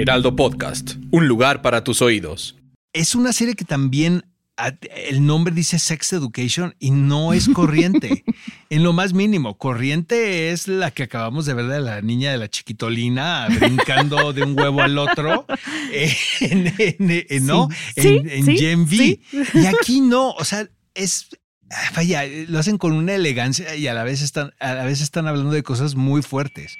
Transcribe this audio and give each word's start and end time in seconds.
Heraldo 0.00 0.34
Podcast, 0.34 0.94
un 1.10 1.28
lugar 1.28 1.60
para 1.60 1.84
tus 1.84 2.00
oídos. 2.00 2.56
Es 2.94 3.14
una 3.14 3.34
serie 3.34 3.54
que 3.54 3.66
también 3.66 4.24
a- 4.56 4.72
el 5.08 5.26
nombre 5.26 5.52
dice 5.54 5.78
Sex 5.78 6.14
Education 6.14 6.74
y 6.78 6.90
no 6.90 7.34
es 7.34 7.50
corriente. 7.50 8.24
en 8.70 8.82
lo 8.82 8.94
más 8.94 9.12
mínimo, 9.12 9.58
corriente 9.58 10.52
es 10.52 10.68
la 10.68 10.90
que 10.90 11.02
acabamos 11.02 11.44
de 11.44 11.52
ver 11.52 11.66
de 11.66 11.80
la 11.80 12.00
niña 12.00 12.32
de 12.32 12.38
la 12.38 12.48
chiquitolina 12.48 13.46
brincando 13.60 14.32
de 14.32 14.42
un 14.42 14.58
huevo 14.58 14.80
al 14.80 14.96
otro 14.96 15.44
eh, 15.92 16.16
en, 16.40 16.66
en- 16.78 17.26
en- 17.28 17.46
¿no? 17.46 17.68
Sí, 17.94 18.08
en, 18.22 18.30
en 18.30 18.44
sí, 18.46 18.56
Gen 18.56 18.80
V. 18.84 18.88
sí. 18.96 19.20
Y 19.52 19.66
aquí 19.66 20.00
no, 20.00 20.30
o 20.30 20.44
sea, 20.46 20.66
es 20.94 21.28
ah, 21.70 21.90
vaya, 21.94 22.22
lo 22.48 22.58
hacen 22.58 22.78
con 22.78 22.92
una 22.92 23.14
elegancia 23.14 23.76
y 23.76 23.86
a 23.86 23.92
la 23.92 24.04
vez 24.04 24.22
están 24.22 24.52
a 24.60 24.72
la 24.72 24.84
vez 24.86 25.02
están 25.02 25.26
hablando 25.26 25.50
de 25.52 25.62
cosas 25.62 25.94
muy 25.94 26.22
fuertes. 26.22 26.74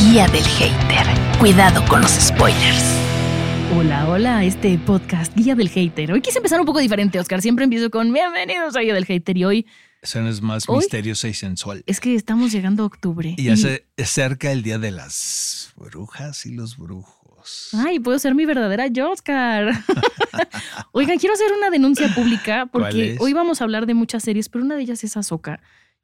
Guía 0.00 0.26
del 0.28 0.42
hater. 0.44 1.06
Cuidado 1.38 1.84
con 1.88 2.00
los 2.00 2.10
spoilers. 2.12 2.84
Hola, 3.76 4.08
hola, 4.08 4.44
este 4.44 4.78
podcast 4.78 5.34
Guía 5.36 5.54
del 5.54 5.68
Hater. 5.68 6.12
Hoy 6.12 6.20
quise 6.20 6.38
empezar 6.38 6.58
un 6.60 6.66
poco 6.66 6.80
diferente, 6.80 7.18
Oscar. 7.20 7.40
Siempre 7.42 7.64
empiezo 7.64 7.90
con 7.90 8.12
bienvenidos 8.12 8.76
a 8.76 8.80
Guía 8.80 8.94
del 8.94 9.04
Hater 9.06 9.36
y 9.36 9.44
hoy 9.44 9.66
Eso 10.02 10.20
es 10.26 10.40
más 10.42 10.68
Hoy- 10.68 10.78
misteriosa 10.78 11.28
y 11.28 11.34
sensual. 11.34 11.82
es 11.86 12.00
que 12.00 12.14
estamos 12.14 12.52
llegando 12.52 12.82
a 12.82 12.86
octubre. 12.86 13.34
Y 13.36 13.44
ya 13.44 13.56
se 13.56 13.86
acerca 13.98 14.50
el 14.52 14.62
día 14.62 14.78
de 14.78 14.90
las 14.90 15.72
brujas 15.76 16.46
y 16.46 16.52
los 16.54 16.76
brujos. 16.76 17.68
Ay, 17.72 18.00
puedo 18.00 18.18
ser 18.18 18.34
mi 18.34 18.44
verdadera 18.46 18.86
yo, 18.88 19.10
Oscar. 19.12 19.70
Oigan, 20.92 21.18
quiero 21.18 21.34
hacer 21.34 21.52
una 21.56 21.70
denuncia 21.70 22.08
pública 22.14 22.66
¿Cuál 22.70 22.84
porque 22.84 23.16
hoy 23.20 23.32
vamos 23.32 23.60
a 23.60 23.64
hablar 23.64 23.86
de 23.86 23.94
muchas 23.94 24.22
series, 24.24 24.48
pero 24.48 24.64
una 24.64 24.74
de 24.76 24.82
ellas 24.82 25.04
es 25.04 25.16
Ahsoka. 25.16 25.60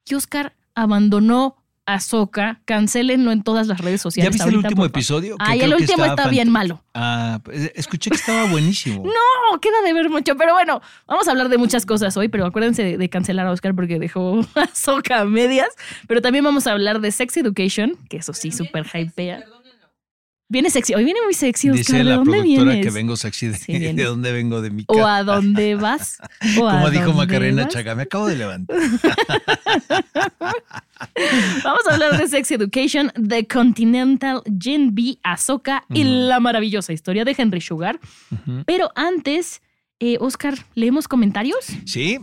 Y 0.09 0.15
Oscar 0.15 0.55
abandonó 0.75 1.57
Ahsoka. 1.87 2.61
Cancélenlo 2.65 3.33
en 3.33 3.43
todas 3.43 3.67
las 3.69 3.79
redes 3.81 4.01
¿Ya 4.01 4.03
sociales. 4.03 4.33
viste 4.35 4.49
el 4.49 4.57
último 4.57 4.85
episodio? 4.85 5.37
Que 5.37 5.45
Ay, 5.47 5.59
creo 5.61 5.73
el 5.73 5.77
que 5.79 5.83
último 5.93 6.05
está 6.05 6.29
bien 6.29 6.51
malo. 6.51 6.83
Ah, 6.95 7.41
pues, 7.45 7.71
escuché 7.75 8.11
que 8.11 8.17
estaba 8.17 8.47
buenísimo. 8.51 9.05
No, 9.53 9.61
queda 9.61 9.81
de 9.85 9.93
ver 9.95 10.11
mucho, 10.11 10.37
pero 10.37 10.53
bueno, 10.53 10.83
vamos 11.07 11.27
a 11.29 11.31
hablar 11.31 11.49
de 11.49 11.57
muchas 11.59 11.87
cosas 11.87 12.17
hoy, 12.17 12.29
pero 12.29 12.45
acuérdense 12.47 12.83
de, 12.83 12.99
de 12.99 13.09
cancelar 13.09 13.47
a 13.47 13.53
Oscar 13.53 13.75
porque 13.75 13.99
dejó 13.99 14.41
a 14.55 14.67
Soca 14.75 15.21
a 15.21 15.25
medias, 15.25 15.69
pero 16.09 16.21
también 16.21 16.45
vamos 16.45 16.67
a 16.67 16.73
hablar 16.73 17.01
de 17.01 17.11
Sex 17.13 17.37
Education, 17.37 17.97
que 18.11 18.19
eso 18.19 18.35
sí, 18.35 18.51
súper 18.53 18.85
hypea. 18.93 19.45
Viene 20.49 20.71
sexy, 20.71 20.95
hoy 20.95 21.03
viene 21.05 21.19
muy 21.25 21.35
sexy, 21.35 21.71
Oscar, 21.71 21.79
Dice 21.79 21.97
¿de 21.99 22.05
la 22.05 22.15
dónde 22.17 22.31
productora 22.31 22.65
vienes? 22.73 22.87
que 22.87 22.93
vengo 22.93 23.17
sexy 23.17 23.49
de, 23.49 23.59
Sí, 23.59 23.79
viene. 23.79 23.95
de 24.01 24.05
dónde 24.05 24.31
vengo 24.31 24.61
de 24.63 24.71
mi 24.71 24.85
¿O 24.87 24.95
casa. 24.95 25.17
a 25.17 25.25
dónde 25.25 25.75
vas? 25.75 26.19
¿O 26.61 26.69
a 26.69 26.73
Como 26.73 26.91
dijo 26.91 27.05
dónde 27.07 27.19
Macarena 27.19 27.65
vas? 27.65 27.73
Chaga, 27.73 27.95
me 27.97 28.03
acabo 28.05 28.29
de 28.29 28.37
levantar. 28.37 28.77
Vamos 31.65 31.81
a 31.89 31.95
hablar 31.95 32.19
de 32.19 32.27
Sex 32.29 32.51
Education, 32.51 33.13
The 33.29 33.47
Continental, 33.47 34.43
Gen 34.59 34.95
B, 34.95 35.19
Ahsoka 35.23 35.85
y 35.93 36.05
la 36.05 36.41
maravillosa 36.41 36.93
historia 36.93 37.25
de 37.25 37.35
Henry 37.37 37.61
Sugar. 37.61 38.01
Pero 38.67 38.91
antes, 38.95 39.63
eh, 40.01 40.17
Oscar, 40.21 40.55
¿leemos 40.75 41.09
comentarios? 41.09 41.67
Sí. 41.85 42.19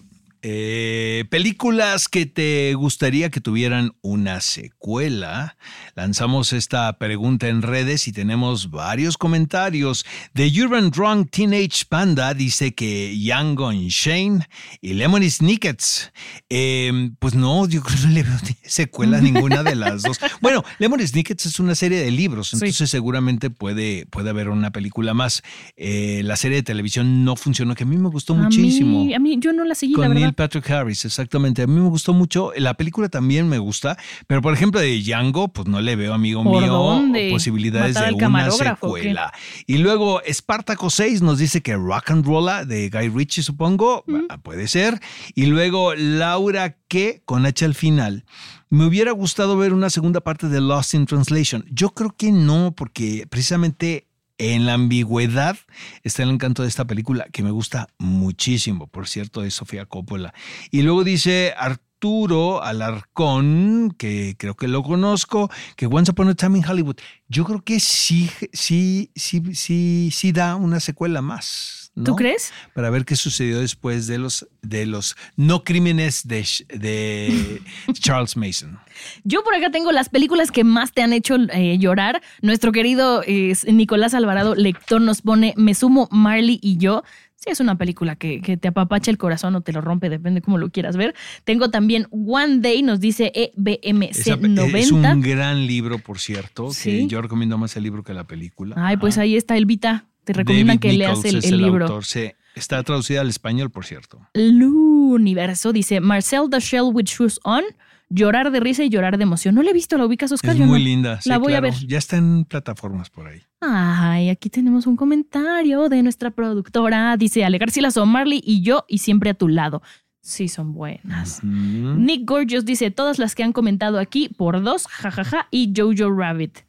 Eh, 0.46 1.24
películas 1.30 2.10
que 2.10 2.26
te 2.26 2.74
gustaría 2.74 3.32
que 3.32 3.40
tuvieran 3.40 3.94
una 4.02 4.42
secuela. 4.42 5.56
Lanzamos 5.96 6.52
esta 6.52 6.98
pregunta 6.98 7.48
en 7.48 7.62
redes 7.62 8.08
y 8.08 8.12
tenemos 8.12 8.70
varios 8.70 9.18
comentarios. 9.18 10.06
The 10.34 10.52
Urban 10.62 10.92
Drunk 10.92 11.32
Teenage 11.32 11.86
Panda 11.88 12.34
dice 12.34 12.76
que 12.76 13.18
Young 13.18 13.56
Gun 13.58 13.88
Shane 13.88 14.48
y 14.82 14.94
Lemony 14.94 15.30
Snickets. 15.30 16.12
Eh, 16.50 17.12
pues 17.20 17.36
no, 17.36 17.68
yo 17.68 17.82
creo 17.82 17.98
que 18.02 18.08
no 18.08 18.14
le 18.14 18.24
veo 18.24 18.38
secuela 18.64 19.20
a 19.20 19.22
ninguna 19.22 19.64
de 19.64 19.76
las 19.76 20.04
dos. 20.04 20.20
Bueno, 20.42 20.64
Lemony 20.80 21.08
Snickets 21.08 21.46
es 21.46 21.60
una 21.62 21.74
serie 21.74 22.00
de 22.02 22.12
libros, 22.12 22.50
Sí. 22.50 22.58
entonces 22.58 22.90
seguramente 22.90 23.50
puede, 23.50 24.06
puede 24.08 24.30
haber 24.30 24.50
una 24.50 24.72
película 24.72 25.14
más. 25.14 25.42
Eh, 25.78 26.22
la 26.26 26.36
serie 26.36 26.58
de 26.58 26.64
televisión 26.64 27.24
no 27.24 27.38
funcionó, 27.38 27.76
que 27.76 27.84
a 27.84 27.88
mí 27.88 27.96
me 27.98 28.10
gustó 28.10 28.36
muchísimo. 28.36 29.02
A 29.02 29.06
mí, 29.06 29.14
a 29.14 29.20
mí 29.20 29.38
yo 29.40 29.54
no 29.54 29.64
la 29.64 29.74
seguí, 29.76 29.94
la 29.94 30.08
Con 30.08 30.10
verdad. 30.10 30.33
Neil 30.34 30.36
Patrick 30.36 30.70
Harris, 30.72 31.06
exactamente. 31.06 31.62
A 31.62 31.68
mí 31.68 31.80
me 31.80 31.90
gustó 31.90 32.14
mucho. 32.14 32.52
La 32.58 32.74
película 32.74 33.08
también 33.08 33.48
me 33.48 33.60
gusta, 33.60 33.98
pero 34.26 34.42
por 34.42 34.54
ejemplo 34.54 34.80
de 34.80 35.00
Django, 35.00 35.50
pues 35.50 35.68
no 35.68 35.80
le 35.80 35.96
veo, 35.96 36.14
amigo 36.14 36.44
¿Por 36.44 36.62
mío, 36.62 36.74
dónde? 36.74 37.30
posibilidades 37.32 37.96
¿Matar 37.96 38.16
de 38.16 38.26
una 38.26 38.46
qué? 38.46 38.52
secuela. 38.52 39.34
Y 39.68 39.78
luego 39.78 40.22
Espartaco 40.24 40.90
6 40.90 41.22
nos 41.22 41.38
dice 41.38 41.62
que 41.62 41.76
Rock 41.76 42.12
and 42.12 42.26
Rolla 42.26 42.66
de 42.66 42.90
Guy 42.90 43.10
Ritchie, 43.10 43.44
supongo, 43.44 44.04
ah, 44.30 44.38
puede 44.40 44.68
ser. 44.68 45.00
Y 45.36 45.46
luego 45.46 45.94
Laura 45.94 46.78
que 46.88 47.22
con 47.26 47.46
H 47.46 47.64
al 47.66 47.76
final. 47.76 48.26
Me 48.70 48.86
hubiera 48.86 49.12
gustado 49.12 49.56
ver 49.56 49.72
una 49.72 49.92
segunda 49.92 50.22
parte 50.22 50.50
de 50.50 50.60
Lost 50.60 50.96
in 50.96 51.06
Translation. 51.06 51.64
Yo 51.70 51.92
creo 51.92 52.16
que 52.18 52.32
no, 52.32 52.74
porque 52.76 53.28
precisamente 53.30 54.08
en 54.38 54.66
la 54.66 54.74
ambigüedad 54.74 55.58
está 56.04 56.24
el 56.24 56.30
encanto 56.30 56.64
de 56.64 56.70
esta 56.70 56.86
película, 56.86 57.26
que 57.32 57.44
me 57.44 57.52
gusta 57.52 57.88
muchísimo, 57.98 58.88
por 58.88 59.08
cierto, 59.08 59.42
de 59.42 59.52
Sofía 59.52 59.86
Coppola. 59.86 60.34
Y 60.72 60.82
luego 60.82 61.04
dice 61.04 61.54
Arturo 61.58 62.64
Alarcón, 62.64 63.96
que 63.98 64.36
creo 64.38 64.56
que 64.56 64.68
lo 64.68 64.84
conozco, 64.84 65.50
que 65.76 65.86
Once 65.86 66.12
Upon 66.12 66.30
a 66.30 66.36
Time 66.36 66.60
in 66.60 66.66
Hollywood. 66.66 66.98
Yo 67.28 67.46
creo 67.46 67.64
que 67.64 67.80
sí, 67.80 68.30
sí, 68.52 69.12
sí, 69.16 69.42
sí, 69.54 70.10
sí 70.12 70.32
da 70.32 70.56
una 70.56 70.80
secuela 70.80 71.22
más. 71.22 71.83
¿No? 71.96 72.04
¿Tú 72.06 72.16
crees? 72.16 72.52
Para 72.74 72.90
ver 72.90 73.06
qué 73.06 73.16
sucedió 73.16 73.60
después 73.60 74.08
de 74.08 74.18
los, 74.18 74.48
de 74.62 74.86
los 74.86 75.16
no 75.36 75.64
crímenes 75.64 76.28
de, 76.28 76.46
de 76.74 77.62
Charles 77.94 78.36
Mason. 78.36 78.80
Yo 79.24 79.44
por 79.44 79.54
acá 79.56 79.70
tengo 79.72 79.92
las 79.92 80.10
películas 80.10 80.52
que 80.52 80.64
más 80.64 80.92
te 80.92 81.02
han 81.04 81.14
hecho 81.14 81.36
eh, 81.54 81.78
llorar. 81.78 82.22
Nuestro 82.42 82.72
querido 82.72 83.24
eh, 83.28 83.54
Nicolás 83.72 84.14
Alvarado, 84.14 84.56
lector, 84.56 85.02
nos 85.02 85.22
pone 85.22 85.54
Me 85.58 85.74
sumo 85.76 86.08
Marley 86.12 86.60
y 86.62 86.78
yo. 86.78 87.04
Sí, 87.36 87.50
es 87.52 87.60
una 87.60 87.78
película 87.78 88.16
que, 88.16 88.40
que 88.40 88.56
te 88.56 88.70
apapacha 88.70 89.12
el 89.12 89.18
corazón 89.18 89.54
o 89.56 89.60
te 89.62 89.74
lo 89.74 89.82
rompe, 89.82 90.10
depende 90.10 90.42
cómo 90.42 90.58
lo 90.58 90.70
quieras 90.70 90.96
ver. 90.96 91.14
Tengo 91.44 91.70
también 91.70 92.08
One 92.10 92.60
Day, 92.60 92.82
nos 92.84 93.02
dice 93.02 93.34
E 93.36 93.52
Esa- 93.54 94.38
EBMC90. 94.38 94.76
es 94.78 94.92
un 94.94 95.22
gran 95.22 95.68
libro, 95.68 96.00
por 96.00 96.20
cierto, 96.20 96.72
Sí. 96.72 96.90
que 96.90 97.08
yo 97.08 97.22
recomiendo 97.22 97.58
más 97.58 97.76
el 97.76 97.84
libro 97.84 98.02
que 98.02 98.14
la 98.14 98.24
película. 98.24 98.76
Ay, 98.78 98.96
pues 98.96 99.18
ahí 99.18 99.36
está 99.36 99.58
Elvita. 99.58 100.06
Te 100.24 100.34
recomiendan 100.34 100.80
que 100.80 100.94
leas 100.94 101.24
el, 101.26 101.38
es 101.38 101.46
el 101.46 101.62
libro. 101.62 101.86
autor, 101.86 102.06
sí. 102.06 102.32
Está 102.56 102.82
traducida 102.84 103.22
al 103.22 103.30
español, 103.30 103.72
por 103.72 103.86
cierto. 103.86 104.20
Universo 104.36 105.74
dice 105.74 106.00
Marcel 106.00 106.44
the 106.50 106.60
Shell 106.60 106.92
with 106.94 107.06
Shoes 107.06 107.40
On. 107.44 107.64
Llorar 108.10 108.52
de 108.52 108.60
risa 108.60 108.84
y 108.84 108.90
llorar 108.90 109.18
de 109.18 109.24
emoción. 109.24 109.56
No 109.56 109.64
la 109.64 109.72
he 109.72 109.74
visto, 109.74 109.98
¿la 109.98 110.06
ubicas, 110.06 110.32
Oscar? 110.32 110.52
es 110.52 110.60
muy 110.60 110.78
no. 110.80 110.86
linda. 110.86 111.20
sí, 111.20 111.30
La 111.30 111.40
voy 111.40 111.54
a 111.54 111.60
claro. 111.62 111.76
ver. 111.76 111.88
Ya 111.88 111.98
está 111.98 112.16
en 112.18 112.46
plataformas 112.46 113.10
por 113.10 113.28
ahí. 113.28 113.42
Ay, 113.60 114.30
aquí 114.30 114.52
tenemos 114.52 114.86
un 114.86 114.96
comentario 114.96 115.90
de 115.90 116.04
nuestra 116.04 116.30
productora. 116.30 117.18
Dice 117.18 117.44
Ale 117.44 117.58
García 117.58 117.90
Marley 118.06 118.40
y 118.46 118.62
yo 118.62 118.86
y 118.88 119.00
siempre 119.00 119.32
a 119.32 119.34
tu 119.34 119.48
lado. 119.48 119.82
Sí, 120.22 120.48
son 120.48 120.74
buenas. 120.74 121.44
Nick 121.44 122.30
Gorgeous 122.30 122.66
dice 122.66 122.92
todas 122.92 123.18
las 123.20 123.34
que 123.36 123.44
han 123.44 123.52
comentado 123.52 124.00
aquí 124.00 124.30
por 124.30 124.62
dos, 124.62 124.86
jajaja, 124.88 125.48
y 125.50 125.74
Jojo 125.76 126.12
Rabbit. 126.16 126.60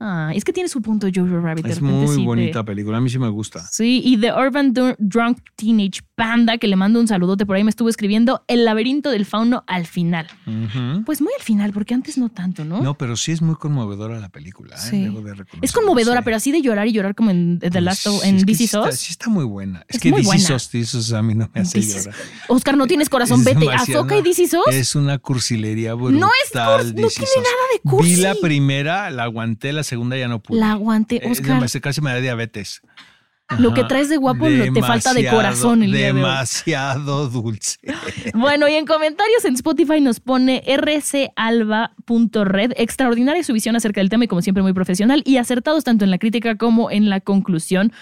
Ah, 0.00 0.32
es 0.34 0.44
que 0.44 0.52
tiene 0.52 0.68
su 0.68 0.82
punto 0.82 1.06
Jojo 1.14 1.40
Rabbit. 1.40 1.66
Es 1.66 1.80
muy 1.80 2.08
sí 2.08 2.16
te- 2.16 2.22
bonita 2.24 2.64
película. 2.64 2.98
A 2.98 3.00
mí 3.00 3.08
sí 3.08 3.18
me 3.18 3.28
gusta. 3.28 3.64
Sí, 3.70 4.02
y 4.04 4.18
The 4.18 4.32
Urban 4.32 4.74
Dr- 4.74 4.96
Drunk 4.98 5.38
Teenage 5.56 6.00
Panda, 6.14 6.58
que 6.58 6.66
le 6.68 6.76
mando 6.76 7.00
un 7.00 7.08
saludote 7.08 7.46
por 7.46 7.56
ahí, 7.56 7.64
me 7.64 7.70
estuvo 7.70 7.88
escribiendo 7.88 8.44
El 8.48 8.64
laberinto 8.64 9.10
del 9.10 9.24
fauno 9.24 9.64
al 9.66 9.86
final. 9.86 10.26
Pues 11.06 11.22
muy 11.22 11.32
al 11.38 11.42
final, 11.42 11.72
porque 11.72 11.94
antes 11.94 12.18
no 12.18 12.28
tanto, 12.28 12.64
¿no? 12.64 12.82
No, 12.82 12.94
pero 12.98 13.16
sí 13.16 13.32
es 13.32 13.40
muy 13.40 13.54
conmovedora 13.54 14.18
la 14.20 14.28
película. 14.28 14.74
¿eh? 14.76 14.78
Sí. 14.78 15.02
Debo 15.04 15.22
de 15.22 15.34
es 15.62 15.72
conmovedora, 15.72 16.20
sí. 16.20 16.24
pero 16.24 16.36
así 16.36 16.52
de 16.52 16.60
llorar 16.60 16.86
y 16.88 16.92
llorar 16.92 17.14
como 17.14 17.30
en 17.30 17.58
The 17.60 17.70
Pues 17.70 17.82
Last 17.82 18.06
of, 18.08 18.24
en 18.24 18.38
que 18.38 18.44
This 18.44 18.58
sí 18.58 18.64
está, 19.10 19.30
muy 19.30 19.44
buena. 19.44 19.84
Es, 19.88 19.96
Es 19.96 20.02
que 20.02 20.12
This 20.12 20.74
Is 20.74 20.94
Us 20.94 21.12
a 21.12 21.22
mí 21.22 21.34
no 21.34 21.48
me 21.54 21.60
hace 21.62 21.80
llorar. 21.80 22.14
Oscar, 22.48 22.76
no 22.76 22.86
tienes 22.86 23.08
corazón, 23.08 23.38
Es 23.40 23.44
vete. 23.46 23.70
Azoka 23.72 24.16
y 24.18 24.28
Is 24.28 24.54
Us. 24.54 24.74
Es 24.74 24.94
una 24.96 25.18
cursilería 25.18 25.94
brutal. 25.94 26.20
No 26.20 26.28
es 26.44 26.52
curs- 26.52 26.84
no 26.94 27.08
tiene 27.08 27.30
nada 27.36 27.64
de 27.72 27.80
cursi. 27.90 28.14
Vi 28.16 28.20
la 28.20 28.34
primera, 28.34 29.10
la 29.10 29.22
aguanté, 29.24 29.72
la 29.72 29.82
segunda 29.82 29.93
ya 29.94 30.28
no 30.28 30.40
pude. 30.40 30.60
La 30.60 30.72
aguanté, 30.72 31.16
Es 31.24 31.32
Oscar. 31.38 31.54
demasiado, 31.56 31.82
casi 31.82 32.00
me 32.00 32.10
da 32.12 32.20
diabetes. 32.20 32.80
Lo 33.58 33.74
que 33.74 33.84
traes 33.84 34.08
de 34.08 34.16
guapo 34.16 34.48
lo- 34.48 34.72
te 34.72 34.80
falta 34.80 35.10
de 35.12 35.22
Demasiado, 35.22 35.36
corazón 35.36 35.82
el 35.82 35.92
día 35.92 36.06
de 36.06 36.12
hoy. 36.12 36.16
Demasiado 36.18 37.28
dulce. 37.28 37.76
Bueno, 38.34 38.68
y 38.68 38.74
en 38.74 38.86
comentarios 38.86 39.44
en 39.44 39.54
Spotify 39.54 40.00
nos 40.00 40.20
pone 40.20 40.62
rcalba.red. 40.66 42.72
Extraordinaria 42.76 43.42
su 43.44 43.52
visión 43.52 43.76
acerca 43.76 44.00
del 44.00 44.08
tema 44.10 44.24
y 44.24 44.28
como 44.28 44.42
siempre 44.42 44.62
muy 44.62 44.72
profesional 44.72 45.22
y 45.26 45.36
acertados 45.36 45.84
tanto 45.84 46.04
en 46.04 46.10
la 46.10 46.18
crítica 46.18 46.56
como 46.56 46.90
en 46.90 47.10
la 47.10 47.20
conclusión. 47.20 47.92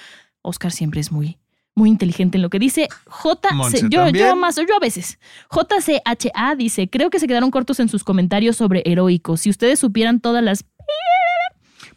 Oscar 0.43 0.73
siempre 0.73 1.01
es 1.01 1.13
muy, 1.13 1.39
muy 1.75 1.89
inteligente 1.89 2.39
en 2.39 2.43
lo 2.43 2.51
que 2.51 2.59
dice. 2.59 2.89
J. 3.07 3.49
Yo, 3.89 4.05
también. 4.05 4.27
yo 4.27 4.37
más, 4.37 4.57
yo 4.57 4.77
a 4.77 4.81
veces. 4.81 5.19
JCHA 5.51 6.55
dice, 6.57 6.89
creo 6.89 7.11
que 7.11 7.19
se 7.19 7.27
quedaron 7.27 7.51
cortos 7.51 7.81
en 7.81 7.89
sus 7.89 8.05
comentarios 8.05 8.57
sobre 8.57 8.83
heroicos. 8.87 9.41
Si 9.43 9.51
ustedes 9.51 9.79
supieran 9.79 10.21
todas 10.21 10.43
las 10.43 10.65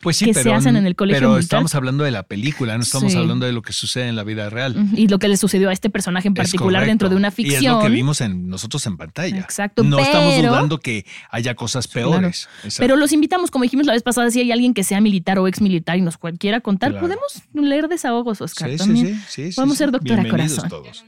Pues 0.02 0.18
sí, 0.18 0.26
que 0.26 0.34
se 0.34 0.44
pero, 0.44 0.56
hacen 0.56 0.76
en 0.76 0.86
el 0.86 0.96
colegio 0.96 1.18
pero 1.20 1.30
militar. 1.30 1.44
estamos 1.44 1.76
hablando 1.76 2.04
de 2.04 2.12
la 2.12 2.24
película, 2.24 2.78
no 2.78 2.84
estamos 2.84 3.12
Sí. 3.12 3.18
hablando 3.18 3.46
de 3.46 3.54
lo 3.54 3.62
que 3.62 3.74
sucede 3.74 4.08
en 4.08 4.16
la 4.16 4.24
vida 4.24 4.50
real. 4.50 4.76
y 4.96 5.08
lo 5.08 5.20
que 5.20 5.28
le 5.28 5.38
sucedió 5.38 5.70
a 5.70 5.74
este 5.74 5.90
personaje 5.90 6.28
en 6.28 6.34
particular 6.34 6.86
dentro 6.86 7.10
de 7.10 7.16
una 7.16 7.30
Y 7.30 7.32
es 7.32 7.38
lo 7.38 7.54
ficción. 7.54 7.82
que 7.82 7.90
vimos 7.90 8.22
en 8.22 8.48
nosotros 8.50 8.86
en 8.86 8.98
pantalla. 8.98 9.40
Exacto, 9.40 9.84
No 9.84 10.00
estamos 10.00 10.36
dudando 10.38 10.80
que 10.80 11.06
haya 11.32 11.56
cosas 11.56 11.88
peores. 11.88 12.48
Exacto. 12.64 12.76
Pero 12.80 12.96
los 12.96 13.12
invitamos, 13.12 13.52
como 13.52 13.64
dijimos 13.64 13.86
la 13.86 13.94
vez 13.94 14.04
pasada, 14.04 14.30
si 14.32 14.40
hay 14.42 14.52
alguien 14.52 14.74
que 14.74 14.84
sea 14.84 15.02
militar 15.02 15.40
o 15.40 15.48
ex 15.48 15.62
militar 15.62 15.98
y 15.98 16.02
nos 16.02 16.18
quiera 16.40 16.62
contar, 16.62 16.92
Claro. 16.92 17.08
podemos 17.08 17.42
leer 17.54 17.88
desahogos, 17.88 18.42
Oscar. 18.42 18.70
Sí, 18.70 18.78
sí, 18.78 18.84
también. 18.84 19.08
sí, 19.08 19.22
sí, 19.28 19.52
sí, 19.52 19.56
Podemos 19.56 19.78
ser 19.78 19.92
doctora 19.92 20.22
Bienvenidos 20.24 20.60
corazón. 20.60 20.70
todos. 20.70 21.06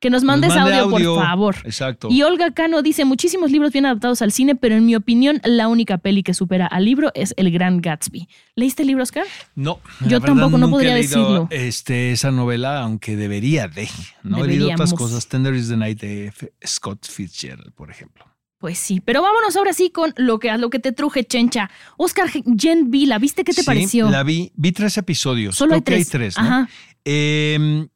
Que 0.00 0.10
nos 0.10 0.22
mandes 0.22 0.50
Nos 0.50 0.58
mande 0.58 0.74
audio, 0.78 0.94
audio. 0.94 1.14
por 1.16 1.24
favor. 1.24 1.56
Exacto. 1.64 2.06
Y 2.08 2.22
Olga 2.22 2.52
Cano 2.52 2.82
dice, 2.82 3.04
muchísimos 3.04 3.50
libros 3.50 3.72
bien 3.72 3.84
adaptados 3.84 4.22
al 4.22 4.30
cine, 4.30 4.54
pero 4.54 4.76
en 4.76 4.86
mi 4.86 4.94
opinión, 4.94 5.40
la 5.44 5.66
única 5.66 5.98
peli 5.98 6.22
que 6.22 6.34
supera 6.34 6.66
al 6.68 6.84
libro 6.84 7.10
es 7.14 7.34
El 7.36 7.50
Gran 7.50 7.80
Gatsby. 7.80 8.28
¿Leíste 8.54 8.82
el 8.82 8.88
libro, 8.88 9.02
Oscar? 9.02 9.24
No, 9.56 9.80
Yo 10.06 10.20
tampoco, 10.20 10.56
no 10.56 10.70
podría 10.70 10.92
he 10.96 11.00
leído, 11.00 11.18
decirlo. 11.18 11.48
Este, 11.50 12.12
esa 12.12 12.30
novela, 12.30 12.80
aunque 12.82 13.16
debería 13.16 13.66
de. 13.66 13.88
No 14.22 14.44
he 14.44 14.46
leído 14.46 14.70
otras 14.70 14.94
cosas. 14.94 15.26
Tender 15.26 15.54
is 15.54 15.68
the 15.68 15.76
Night 15.76 16.00
de 16.00 16.26
F- 16.28 16.52
Scott 16.64 17.04
Fitzgerald, 17.08 17.72
por 17.72 17.90
ejemplo. 17.90 18.24
Pues 18.58 18.78
sí, 18.78 19.00
pero 19.00 19.22
vámonos 19.22 19.56
ahora 19.56 19.72
sí 19.72 19.90
con 19.90 20.12
lo 20.16 20.38
que, 20.38 20.56
lo 20.58 20.70
que 20.70 20.78
te 20.78 20.92
truje, 20.92 21.24
chencha. 21.24 21.70
Oscar 21.96 22.28
Gen 22.30 22.88
V, 22.88 23.06
¿la 23.06 23.18
viste? 23.18 23.42
¿Qué 23.42 23.52
te 23.52 23.62
Sí, 23.62 23.66
pareció? 23.66 24.08
La 24.10 24.22
vi, 24.22 24.52
vi 24.54 24.70
tres 24.70 24.96
episodios. 24.96 25.56
Solo 25.56 25.74
hay 25.74 25.82
Creo 25.82 25.98
que 25.98 26.04
tres. 26.04 26.36
¿no? 26.36 26.42
Ajá. 26.44 26.68
Eh, 27.04 27.88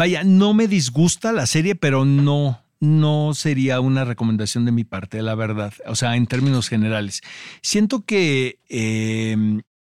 vaya, 0.00 0.24
no 0.24 0.54
me 0.54 0.66
disgusta 0.66 1.30
la 1.32 1.46
serie, 1.46 1.74
pero 1.74 2.04
no, 2.06 2.62
no 2.80 3.32
sería 3.34 3.80
una 3.80 4.04
recomendación 4.06 4.64
de 4.64 4.72
mi 4.72 4.84
parte, 4.84 5.20
la 5.22 5.34
verdad. 5.34 5.74
O 5.86 5.94
sea, 5.94 6.16
en 6.16 6.26
términos 6.26 6.68
generales. 6.68 7.20
Siento 7.62 8.04
que. 8.06 8.58
eh, 8.70 9.36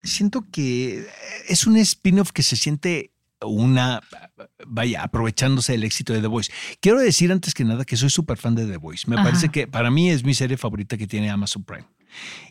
siento 0.02 0.47
que 0.50 1.06
es 1.49 1.67
un 1.67 1.76
spin-off 1.76 2.32
que 2.32 2.43
se 2.43 2.56
siente 2.56 3.12
una. 3.43 4.00
Vaya, 4.67 5.02
aprovechándose 5.02 5.73
del 5.73 5.85
éxito 5.85 6.14
de 6.14 6.20
The 6.23 6.26
Voice. 6.29 6.50
Quiero 6.81 6.99
decir 7.00 7.31
antes 7.32 7.52
que 7.52 7.64
nada 7.64 7.85
que 7.85 7.97
soy 7.99 8.08
súper 8.11 8.38
fan 8.38 8.55
de 8.55 8.64
The 8.67 8.79
Voice. 8.79 9.05
Me 9.08 9.17
Ajá. 9.17 9.25
parece 9.25 9.49
que 9.50 9.67
para 9.67 9.91
mí 9.91 10.08
es 10.11 10.25
mi 10.25 10.32
serie 10.32 10.56
favorita 10.56 10.97
que 10.97 11.06
tiene 11.06 11.29
Amazon 11.31 11.62
Prime. 11.64 11.85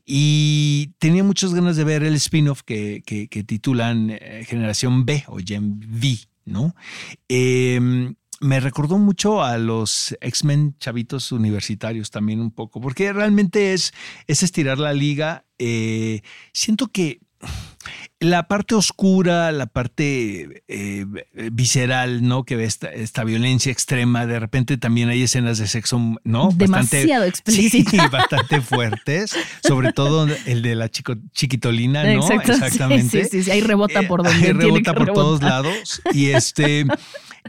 Y 0.05 0.93
tenía 0.99 1.23
muchas 1.23 1.53
ganas 1.53 1.75
de 1.75 1.83
ver 1.83 2.03
el 2.03 2.15
spin-off 2.15 2.61
que, 2.63 3.01
que- 3.05 3.27
que 3.27 3.43
titulan 3.43 4.09
eh, 4.11 4.45
Generación 4.47 5.05
B 5.05 5.23
o 5.27 5.37
Gen 5.43 5.79
V, 6.01 6.17
¿no? 6.49 6.75
Eh, 7.27 8.13
me 8.41 8.59
recordó 8.59 8.97
mucho 8.97 9.43
a 9.43 9.57
los 9.57 10.15
X-Men 10.21 10.75
chavitos 10.79 11.31
universitarios 11.31 12.09
también 12.09 12.39
un 12.39 12.51
poco, 12.51 12.79
porque 12.79 13.11
realmente 13.11 13.73
es, 13.73 13.93
es 14.27 14.43
estirar 14.43 14.77
la 14.79 14.93
liga. 14.93 15.45
Eh, 15.57 16.21
siento 16.53 16.87
que 16.87 17.19
la 18.21 18.49
parte 18.49 18.75
oscura, 18.75 19.51
la 19.53 19.65
parte 19.67 20.63
eh, 20.67 21.05
visceral, 21.53 22.21
¿no? 22.27 22.43
Que 22.43 22.57
ve 22.57 22.65
esta, 22.65 22.89
esta 22.91 23.23
violencia 23.23 23.71
extrema, 23.71 24.25
de 24.25 24.39
repente 24.39 24.77
también 24.77 25.07
hay 25.07 25.23
escenas 25.23 25.57
de 25.57 25.67
sexo, 25.67 26.01
¿no? 26.25 26.49
Demasiado 26.53 27.23
explícita. 27.23 27.91
Sí, 27.91 27.97
bastante 28.11 28.59
fuertes, 28.59 29.33
sobre 29.65 29.93
todo 29.93 30.27
el 30.45 30.61
de 30.61 30.75
la 30.75 30.89
chico- 30.89 31.15
chiquitolina, 31.31 32.03
¿no? 32.13 32.21
Exacto, 32.29 32.51
Exactamente. 32.53 33.23
Sí, 33.23 33.29
sí, 33.31 33.43
sí, 33.43 33.51
ahí 33.51 33.61
rebota 33.61 34.01
por 34.03 34.19
Eh, 34.19 34.23
donde 34.23 34.37
ahí 34.37 34.41
tiene 34.53 34.59
rebota 34.65 34.91
que 34.93 34.97
por 34.97 35.13
todos 35.13 35.41
lados. 35.41 36.01
Y 36.13 36.31
este, 36.31 36.85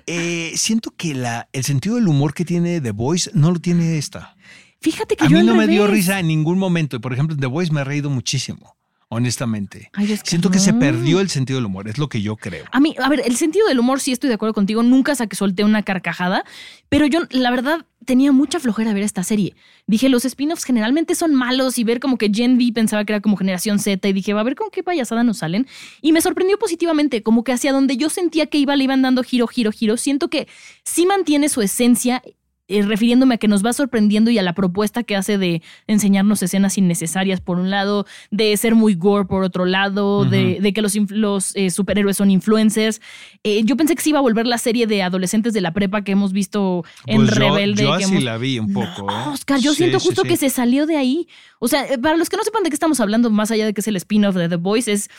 eh, 0.07 0.53
siento 0.55 0.93
que 0.97 1.15
la, 1.15 1.49
el 1.53 1.65
sentido 1.65 1.97
del 1.97 2.07
humor 2.07 2.33
que 2.33 2.45
tiene 2.45 2.81
The 2.81 2.93
Voice 2.93 3.31
no 3.35 3.51
lo 3.51 3.59
tiene 3.59 3.99
esta. 3.99 4.37
Fíjate 4.81 5.17
que 5.17 5.25
A 5.25 5.29
yo 5.29 5.39
mí 5.39 5.45
no 5.45 5.55
me 5.57 5.67
dio 5.67 5.87
risa 5.89 6.21
en 6.21 6.29
ningún 6.29 6.59
momento. 6.59 7.01
Por 7.01 7.13
ejemplo, 7.13 7.37
The 7.37 7.47
Voice 7.47 7.73
me 7.73 7.81
he 7.81 7.85
reído 7.85 8.09
muchísimo, 8.09 8.77
honestamente. 9.11 9.91
Ay, 9.93 10.13
es 10.13 10.23
que 10.23 10.31
Siento 10.31 10.51
que 10.51 10.61
se 10.61 10.73
perdió 10.73 11.21
el 11.21 11.29
sentido 11.29 11.59
del 11.59 11.67
humor, 11.67 11.89
es 11.89 11.99
lo 11.99 12.09
que 12.09 12.23
yo 12.23 12.37
creo. 12.37 12.65
A 12.71 12.81
mí, 12.81 12.95
a 12.99 13.09
ver, 13.09 13.23
el 13.27 13.37
sentido 13.37 13.67
del 13.67 13.79
humor 13.81 14.01
sí 14.01 14.13
estoy 14.13 14.29
de 14.29 14.35
acuerdo 14.35 14.55
contigo, 14.55 14.83
nunca 14.83 15.15
saqué 15.15 15.37
solté 15.37 15.65
una 15.65 15.83
carcajada, 15.83 16.45
pero 16.89 17.07
yo 17.07 17.21
la 17.31 17.51
verdad 17.51 17.85
tenía 18.05 18.31
mucha 18.31 18.61
flojera 18.61 18.95
ver 18.95 19.03
esta 19.03 19.25
serie. 19.25 19.55
Dije, 19.87 20.09
los 20.09 20.25
spin-offs 20.25 20.65
generalmente 20.65 21.17
son 21.17 21.35
malos 21.35 21.77
y 21.79 21.85
ver 21.85 21.99
como 21.99 22.19
que 22.19 22.31
Gen 22.33 22.55
V 22.55 22.73
pensaba 22.73 23.05
que 23.05 23.13
era 23.13 23.21
como 23.21 23.37
generación 23.37 23.81
Z 23.81 24.09
y 24.09 24.13
dije, 24.13 24.33
va 24.33 24.41
a 24.41 24.45
ver 24.45 24.55
con 24.55 24.71
qué 24.71 24.85
payasada 24.85 25.25
nos 25.25 25.39
salen. 25.39 25.67
Y 26.01 26.13
me 26.13 26.21
sorprendió 26.21 26.57
positivamente, 26.59 27.25
como 27.25 27.43
que 27.43 27.53
hacia 27.53 27.73
donde 27.73 27.97
yo 27.97 28.11
sentía 28.11 28.47
que 28.47 28.59
iba 28.59 28.77
le 28.77 28.85
iban 28.85 29.03
dando 29.03 29.25
giro, 29.25 29.49
giro, 29.49 29.73
giro. 29.73 29.97
Siento 29.97 30.29
que 30.29 30.47
sí 30.85 31.05
mantiene 31.05 31.49
su 31.49 31.63
esencia. 31.63 32.23
Eh, 32.71 32.83
refiriéndome 32.83 33.35
a 33.35 33.39
que 33.39 33.49
nos 33.49 33.65
va 33.65 33.73
sorprendiendo 33.75 34.31
y 34.31 34.39
a 34.39 34.43
la 34.43 34.55
propuesta 34.55 35.03
que 35.03 35.17
hace 35.17 35.37
de 35.37 35.61
enseñarnos 35.87 36.43
escenas 36.43 36.79
innecesarias 36.79 37.41
por 37.41 37.59
un 37.59 37.69
lado, 37.71 38.07
de 38.31 38.57
ser 38.57 38.75
muy 38.75 38.95
gore 38.95 39.27
por 39.27 39.43
otro 39.45 39.65
lado, 39.67 40.25
de, 40.25 40.73
que 40.75 40.81
los, 40.81 40.95
los 41.11 41.55
eh, 41.57 41.71
superhéroes 41.71 42.17
son 42.17 42.31
influencers. 42.31 43.01
Eh, 43.45 43.63
yo 43.65 43.77
pensé 43.77 43.95
que 43.95 44.03
se 44.03 44.11
iba 44.11 44.19
a 44.19 44.23
volver 44.23 44.47
la 44.47 44.59
serie 44.59 44.87
de 44.87 45.03
adolescentes 45.03 45.53
de 45.53 45.61
la 45.61 45.73
prepa 45.73 46.03
que 46.05 46.13
hemos 46.13 46.33
visto 46.33 46.85
en 47.07 47.27
Pues 47.27 47.37
Rebelde. 47.37 47.83
Yo, 47.83 47.97
que 47.99 48.05
así 48.05 48.13
hemos- 48.13 48.25
la 48.25 48.39
vi 48.39 48.59
un 48.59 48.73
poco. 48.73 49.07
No. 49.07 49.33
Oscar, 49.33 49.59
yo 49.61 49.73
Sí, 49.73 49.79
siento 49.79 49.99
justo 50.01 50.23
sí. 50.23 50.29
que 50.29 50.37
se 50.37 50.49
salió 50.51 50.87
de 50.87 50.97
ahí. 50.97 51.29
O 51.59 51.69
sea, 51.69 51.85
para 52.01 52.17
los 52.17 52.29
que 52.31 52.37
no 52.37 52.45
sepan 52.45 52.63
de 52.63 52.71
qué 52.71 52.75
estamos 52.75 53.01
hablando, 53.01 53.31
más 53.31 53.51
allá 53.51 53.67
de 53.67 53.75
que 53.75 53.81
es 53.81 53.89
el 53.89 53.97
spin-off 53.97 54.37
de 54.37 54.49
The 54.49 54.57
Voice, 54.57 54.93
es 54.93 55.11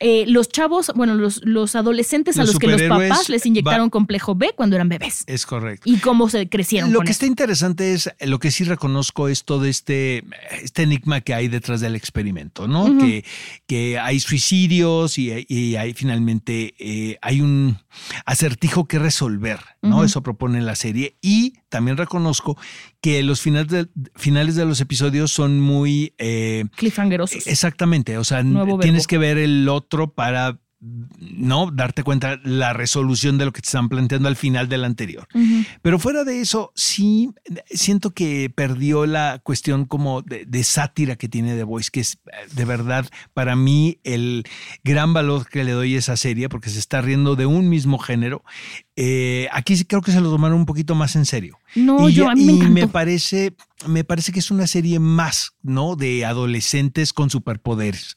eh, 0.00 0.24
los 0.26 0.48
chavos, 0.48 0.90
bueno, 0.96 1.14
los, 1.14 1.40
los 1.44 1.76
adolescentes 1.76 2.36
a 2.38 2.44
Los 2.44 2.58
que 2.58 2.66
los 2.66 2.82
papás 2.82 3.28
les 3.28 3.46
inyectaron 3.46 3.88
complejo 3.88 4.34
B 4.34 4.52
cuando 4.56 4.74
eran 4.74 4.88
bebés. 4.88 5.22
Es 5.26 5.46
correcto. 5.46 5.88
Y 5.88 5.98
cómo 5.98 6.28
se 6.28 6.48
crecieron 6.48 6.90
Lo 6.92 6.98
con 6.98 7.06
que 7.06 7.12
está 7.12 7.26
interesante 7.26 7.92
es, 7.92 8.10
lo 8.20 8.40
que 8.40 8.50
sí 8.50 8.64
reconozco 8.64 9.28
es 9.28 9.44
todo 9.44 9.64
este, 9.64 10.24
este 10.60 10.82
enigma 10.82 11.20
que 11.20 11.34
hay 11.34 11.46
detrás 11.46 11.80
del 11.80 11.94
experimento, 11.94 12.66
¿no? 12.66 12.98
Que, 12.98 13.24
que 13.66 13.98
hay 13.98 14.18
suicidios 14.18 15.18
y, 15.18 15.46
y 15.48 15.76
hay 15.76 15.94
finalmente 15.94 16.74
eh, 16.78 17.18
hay 17.22 17.40
un 17.40 17.78
acertijo 18.26 18.86
que 18.86 18.98
resolver, 18.98 19.60
¿no? 19.82 20.02
Eso 20.02 20.22
propone 20.22 20.60
la 20.62 20.74
serie. 20.74 21.16
Y 21.20 21.54
también 21.68 21.96
reconozco 21.96 22.58
que 23.00 23.22
los 23.22 23.40
finales 23.40 23.68
de, 23.68 23.88
finales 24.16 24.56
de 24.56 24.64
los 24.64 24.80
episodios 24.80 25.32
son 25.32 25.60
muy... 25.60 26.12
eh, 26.18 26.64
Cliffhangerosos. 26.76 27.46
Exactamente, 27.46 28.18
o 28.18 28.24
sea, 28.24 28.42
Nuevo 28.42 28.78
tienes 28.78 29.02
verbo. 29.02 29.08
que 29.08 29.18
ver 29.18 29.38
el 29.38 29.68
otro 29.68 29.81
para 30.14 30.58
no 31.18 31.70
darte 31.70 32.02
cuenta 32.02 32.40
la 32.42 32.72
resolución 32.72 33.38
de 33.38 33.44
lo 33.44 33.52
que 33.52 33.60
te 33.60 33.66
están 33.66 33.88
planteando 33.88 34.28
al 34.28 34.34
final 34.34 34.68
del 34.68 34.84
anterior. 34.84 35.28
Pero 35.80 35.98
fuera 36.00 36.24
de 36.24 36.40
eso, 36.40 36.72
sí 36.74 37.30
siento 37.70 38.10
que 38.10 38.50
perdió 38.50 39.06
la 39.06 39.40
cuestión 39.44 39.84
como 39.84 40.22
de, 40.22 40.44
de 40.44 40.64
sátira 40.64 41.14
que 41.14 41.28
tiene 41.28 41.54
The 41.54 41.62
Voice, 41.62 41.90
que 41.92 42.00
es 42.00 42.14
eh, 42.26 42.48
de 42.54 42.64
verdad 42.64 43.06
para 43.32 43.54
mí 43.54 44.00
el 44.02 44.44
gran 44.82 45.14
valor 45.14 45.48
que 45.48 45.62
le 45.62 45.72
doy 45.72 45.94
a 45.94 45.98
esa 45.98 46.16
serie, 46.16 46.48
porque 46.48 46.70
se 46.70 46.80
está 46.80 47.00
riendo 47.00 47.36
de 47.36 47.46
un 47.46 47.68
mismo 47.68 47.98
género. 47.98 48.42
Eh, 48.96 49.48
aquí 49.52 49.76
sí 49.76 49.84
creo 49.84 50.02
que 50.02 50.10
se 50.12 50.20
lo 50.20 50.30
tomaron 50.30 50.58
un 50.58 50.66
poquito 50.66 50.96
más 50.96 51.14
en 51.14 51.26
serio. 51.26 51.58
No, 51.76 52.08
y 52.08 52.12
yo 52.12 52.28
a 52.28 52.34
mí 52.34 52.44
me 52.44 52.52
y 52.52 52.56
encantó. 52.56 52.88
parece, 52.88 53.54
me 53.86 54.02
parece 54.02 54.32
que 54.32 54.40
es 54.40 54.50
una 54.50 54.66
serie 54.66 54.98
más, 54.98 55.52
¿no? 55.62 55.94
De 55.94 56.24
adolescentes 56.24 57.12
con 57.12 57.30
superpoderes. 57.30 58.16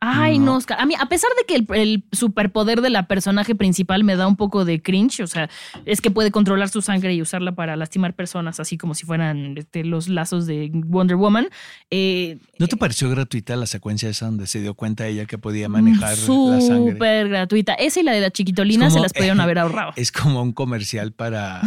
Ay, 0.00 0.38
No. 0.38 0.44
no, 0.46 0.56
Oscar. 0.56 0.80
A 0.80 0.86
mí, 0.86 0.94
a 0.98 1.06
pesar 1.06 1.30
de 1.38 1.44
que 1.46 1.54
el, 1.56 1.66
el 1.80 2.04
superpoder 2.12 2.80
de 2.80 2.90
la 2.90 3.06
personaje 3.08 3.54
principal 3.54 4.04
me 4.04 4.16
da 4.16 4.26
un 4.26 4.36
poco 4.36 4.64
de 4.64 4.80
cringe, 4.82 5.20
o 5.20 5.26
sea, 5.26 5.48
es 5.84 6.00
que 6.00 6.10
puede 6.10 6.30
controlar 6.30 6.68
su 6.68 6.82
sangre 6.82 7.14
y 7.14 7.22
usarla 7.22 7.52
para 7.54 7.76
lastimar 7.76 8.14
personas, 8.14 8.60
así 8.60 8.76
como 8.76 8.94
si 8.94 9.06
fueran 9.06 9.56
este, 9.58 9.84
los 9.84 10.08
lazos 10.08 10.46
de 10.46 10.70
Wonder 10.72 11.16
Woman. 11.16 11.48
Eh, 11.90 12.38
¿No 12.58 12.68
te 12.68 12.76
pareció 12.76 13.08
gratuita 13.10 13.56
la 13.56 13.66
secuencia 13.66 14.08
esa 14.08 14.26
donde 14.26 14.46
se 14.46 14.60
dio 14.60 14.74
cuenta 14.74 15.06
ella 15.06 15.26
que 15.26 15.38
podía 15.38 15.68
manejar 15.68 16.10
la 16.18 16.60
sangre? 16.60 16.92
Súper 16.92 17.28
gratuita. 17.28 17.74
Esa 17.74 18.00
y 18.00 18.02
la 18.02 18.12
de 18.12 18.20
la 18.20 18.30
chiquitolina 18.30 18.90
se 18.90 19.00
las 19.00 19.12
pudieron 19.12 19.40
haber 19.40 19.58
ahorrado. 19.58 19.92
Es 19.96 20.12
como 20.12 20.42
un 20.42 20.52
comercial 20.52 21.12
para 21.12 21.62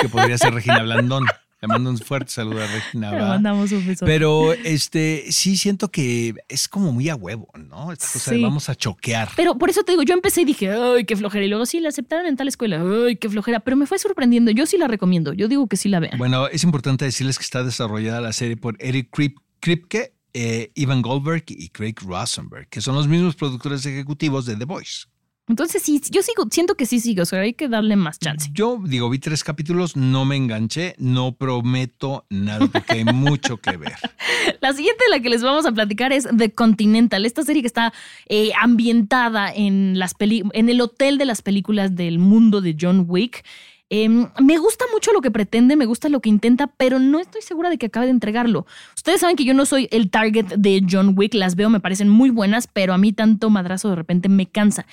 que 0.00 0.08
podría 0.08 0.38
ser 0.38 0.54
Regina 0.54 0.82
Blandón. 0.82 1.24
Le 1.62 1.68
mando 1.68 1.90
un 1.90 1.98
fuerte 1.98 2.32
saludo 2.32 2.60
a 2.60 2.66
Regina. 2.66 3.12
Le 3.12 3.18
mandamos 3.20 3.70
un 3.70 3.86
beso. 3.86 4.04
Pero 4.04 4.52
este 4.52 5.26
sí 5.30 5.56
siento 5.56 5.92
que 5.92 6.34
es 6.48 6.66
como 6.68 6.90
muy 6.92 7.08
a 7.08 7.14
huevo, 7.14 7.48
¿no? 7.56 7.92
Esta 7.92 8.08
cosa 8.12 8.32
de 8.32 8.42
vamos 8.42 8.68
a 8.68 8.74
choquear. 8.74 9.28
Pero 9.36 9.56
por 9.56 9.70
eso 9.70 9.84
te 9.84 9.92
digo, 9.92 10.02
yo 10.02 10.14
empecé 10.14 10.42
y 10.42 10.44
dije, 10.44 10.72
ay, 10.72 11.04
qué 11.04 11.16
flojera. 11.16 11.44
Y 11.44 11.48
luego 11.48 11.64
sí, 11.64 11.78
la 11.78 11.90
aceptaron 11.90 12.26
en 12.26 12.36
tal 12.36 12.48
escuela, 12.48 12.82
ay, 13.06 13.14
qué 13.14 13.28
flojera. 13.30 13.60
Pero 13.60 13.76
me 13.76 13.86
fue 13.86 13.98
sorprendiendo. 14.00 14.50
Yo 14.50 14.66
sí 14.66 14.76
la 14.76 14.88
recomiendo. 14.88 15.32
Yo 15.32 15.46
digo 15.46 15.68
que 15.68 15.76
sí 15.76 15.88
la 15.88 16.00
vean. 16.00 16.18
Bueno, 16.18 16.48
es 16.48 16.64
importante 16.64 17.04
decirles 17.04 17.38
que 17.38 17.44
está 17.44 17.62
desarrollada 17.62 18.20
la 18.20 18.32
serie 18.32 18.56
por 18.56 18.76
Eric 18.80 19.10
Krip- 19.16 19.40
Kripke, 19.60 20.14
eh, 20.34 20.72
Ivan 20.74 21.00
Goldberg 21.00 21.44
y 21.46 21.68
Craig 21.68 21.94
Rosenberg, 22.04 22.68
que 22.68 22.80
son 22.80 22.96
los 22.96 23.06
mismos 23.06 23.36
productores 23.36 23.86
ejecutivos 23.86 24.46
de 24.46 24.56
The 24.56 24.64
Voice. 24.64 25.04
Entonces 25.48 25.82
sí, 25.82 26.00
yo 26.10 26.22
sigo, 26.22 26.46
siento 26.50 26.76
que 26.76 26.86
sí 26.86 27.00
sigo, 27.00 27.22
o 27.22 27.26
sea, 27.26 27.40
hay 27.40 27.52
que 27.52 27.68
darle 27.68 27.96
más 27.96 28.20
chance. 28.20 28.48
Yo 28.52 28.78
digo, 28.86 29.10
vi 29.10 29.18
tres 29.18 29.42
capítulos, 29.42 29.96
no 29.96 30.24
me 30.24 30.36
enganché, 30.36 30.94
no 30.98 31.32
prometo 31.32 32.26
nada 32.30 32.68
porque 32.68 32.92
hay 32.92 33.04
mucho 33.04 33.56
que 33.56 33.76
ver. 33.76 33.94
La 34.60 34.72
siguiente 34.72 35.04
de 35.04 35.10
la 35.10 35.20
que 35.20 35.28
les 35.28 35.42
vamos 35.42 35.66
a 35.66 35.72
platicar 35.72 36.12
es 36.12 36.28
The 36.36 36.52
Continental, 36.52 37.26
esta 37.26 37.42
serie 37.42 37.62
que 37.62 37.66
está 37.66 37.92
eh, 38.28 38.52
ambientada 38.60 39.52
en, 39.52 39.98
las 39.98 40.14
peli 40.14 40.44
en 40.52 40.68
el 40.68 40.80
hotel 40.80 41.18
de 41.18 41.24
las 41.24 41.42
películas 41.42 41.96
del 41.96 42.20
mundo 42.20 42.60
de 42.60 42.76
John 42.80 43.04
Wick. 43.08 43.44
Em, 43.90 44.28
me 44.40 44.56
gusta 44.56 44.86
mucho 44.90 45.12
lo 45.12 45.20
que 45.20 45.30
pretende, 45.30 45.76
me 45.76 45.84
gusta 45.84 46.08
lo 46.08 46.20
que 46.20 46.30
intenta, 46.30 46.68
pero 46.68 46.98
no 46.98 47.18
estoy 47.18 47.42
segura 47.42 47.68
de 47.68 47.76
que 47.76 47.86
acabe 47.86 48.06
de 48.06 48.12
entregarlo. 48.12 48.64
Ustedes 48.96 49.20
saben 49.20 49.36
que 49.36 49.44
yo 49.44 49.52
no 49.52 49.66
soy 49.66 49.88
el 49.90 50.08
target 50.08 50.46
de 50.56 50.82
John 50.88 51.12
Wick, 51.14 51.34
las 51.34 51.56
veo, 51.56 51.68
me 51.68 51.80
parecen 51.80 52.08
muy 52.08 52.30
buenas, 52.30 52.68
pero 52.68 52.94
a 52.94 52.98
mí 52.98 53.12
tanto 53.12 53.50
madrazo 53.50 53.90
de 53.90 53.96
repente 53.96 54.30
me 54.30 54.46
cansa. 54.46 54.86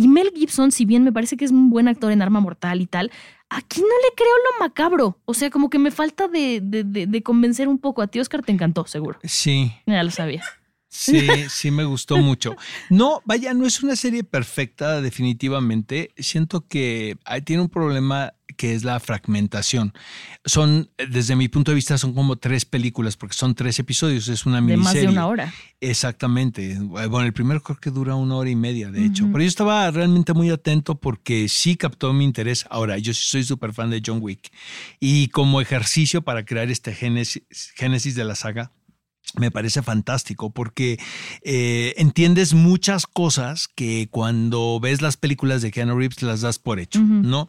Y 0.00 0.08
Mel 0.08 0.32
Gibson, 0.34 0.72
si 0.72 0.86
bien 0.86 1.04
me 1.04 1.12
parece 1.12 1.36
que 1.36 1.44
es 1.44 1.50
un 1.50 1.68
buen 1.68 1.86
actor 1.86 2.10
en 2.10 2.22
Arma 2.22 2.40
Mortal 2.40 2.80
y 2.80 2.86
tal, 2.86 3.10
aquí 3.50 3.82
no 3.82 3.86
le 3.86 4.14
creo 4.16 4.32
lo 4.50 4.64
macabro. 4.64 5.18
O 5.26 5.34
sea, 5.34 5.50
como 5.50 5.68
que 5.68 5.78
me 5.78 5.90
falta 5.90 6.26
de, 6.26 6.62
de, 6.62 7.22
convencer 7.22 7.68
un 7.68 7.78
poco. 7.78 8.00
A 8.00 8.06
ti, 8.06 8.18
Oscar, 8.18 8.42
te 8.42 8.50
encantó, 8.50 8.86
seguro. 8.86 9.18
Sí. 9.24 9.74
Ya 9.84 10.02
lo 10.02 10.10
sabía. 10.10 10.42
Sí, 10.88 11.28
sí 11.50 11.70
me 11.70 11.84
gustó 11.84 12.16
mucho. 12.16 12.56
No, 12.88 13.20
vaya, 13.26 13.52
no 13.52 13.66
es 13.66 13.82
una 13.82 13.94
serie 13.94 14.24
perfecta 14.24 15.02
definitivamente. 15.02 16.12
Siento 16.16 16.66
que 16.66 17.18
tiene 17.44 17.60
un 17.60 17.68
problema 17.68 18.32
que 18.60 18.74
es 18.74 18.84
la 18.84 19.00
fragmentación. 19.00 19.94
Son, 20.44 20.90
desde 21.08 21.34
mi 21.34 21.48
punto 21.48 21.70
de 21.70 21.76
vista, 21.76 21.96
son 21.96 22.12
como 22.12 22.36
tres 22.36 22.66
películas, 22.66 23.16
porque 23.16 23.34
son 23.34 23.54
tres 23.54 23.78
episodios, 23.78 24.28
es 24.28 24.44
una 24.44 24.60
miniserie. 24.60 25.00
De 25.00 25.06
más 25.06 25.12
de 25.14 25.18
una 25.18 25.26
hora. 25.28 25.54
Exactamente. 25.80 26.76
Bueno, 26.78 27.22
el 27.22 27.32
primero 27.32 27.62
creo 27.62 27.78
que 27.78 27.88
dura 27.88 28.16
una 28.16 28.36
hora 28.36 28.50
y 28.50 28.56
media, 28.56 28.90
de 28.90 29.06
hecho. 29.06 29.26
Pero 29.32 29.38
yo 29.38 29.48
estaba 29.48 29.90
realmente 29.90 30.34
muy 30.34 30.50
atento 30.50 31.00
porque 31.00 31.48
sí 31.48 31.76
captó 31.76 32.12
mi 32.12 32.26
interés. 32.26 32.66
Ahora, 32.68 32.98
yo 32.98 33.14
sí 33.14 33.22
soy 33.24 33.44
súper 33.44 33.72
fan 33.72 33.88
de 33.88 34.02
John 34.04 34.18
Wick. 34.20 34.52
Y 35.00 35.28
como 35.28 35.62
ejercicio 35.62 36.20
para 36.20 36.44
crear 36.44 36.70
este 36.70 36.92
génesis, 36.92 37.42
génesis 37.76 38.14
de 38.14 38.24
la 38.24 38.34
saga, 38.34 38.72
me 39.38 39.50
parece 39.50 39.80
fantástico 39.80 40.50
porque 40.50 40.98
eh, 41.44 41.94
entiendes 41.96 42.52
muchas 42.52 43.06
cosas 43.06 43.68
que 43.68 44.08
cuando 44.10 44.80
ves 44.80 45.00
las 45.00 45.16
películas 45.16 45.62
de 45.62 45.70
Keanu 45.70 45.96
Reeves 45.96 46.20
las 46.20 46.42
das 46.42 46.58
por 46.58 46.78
hecho, 46.78 47.00
¿no? 47.00 47.48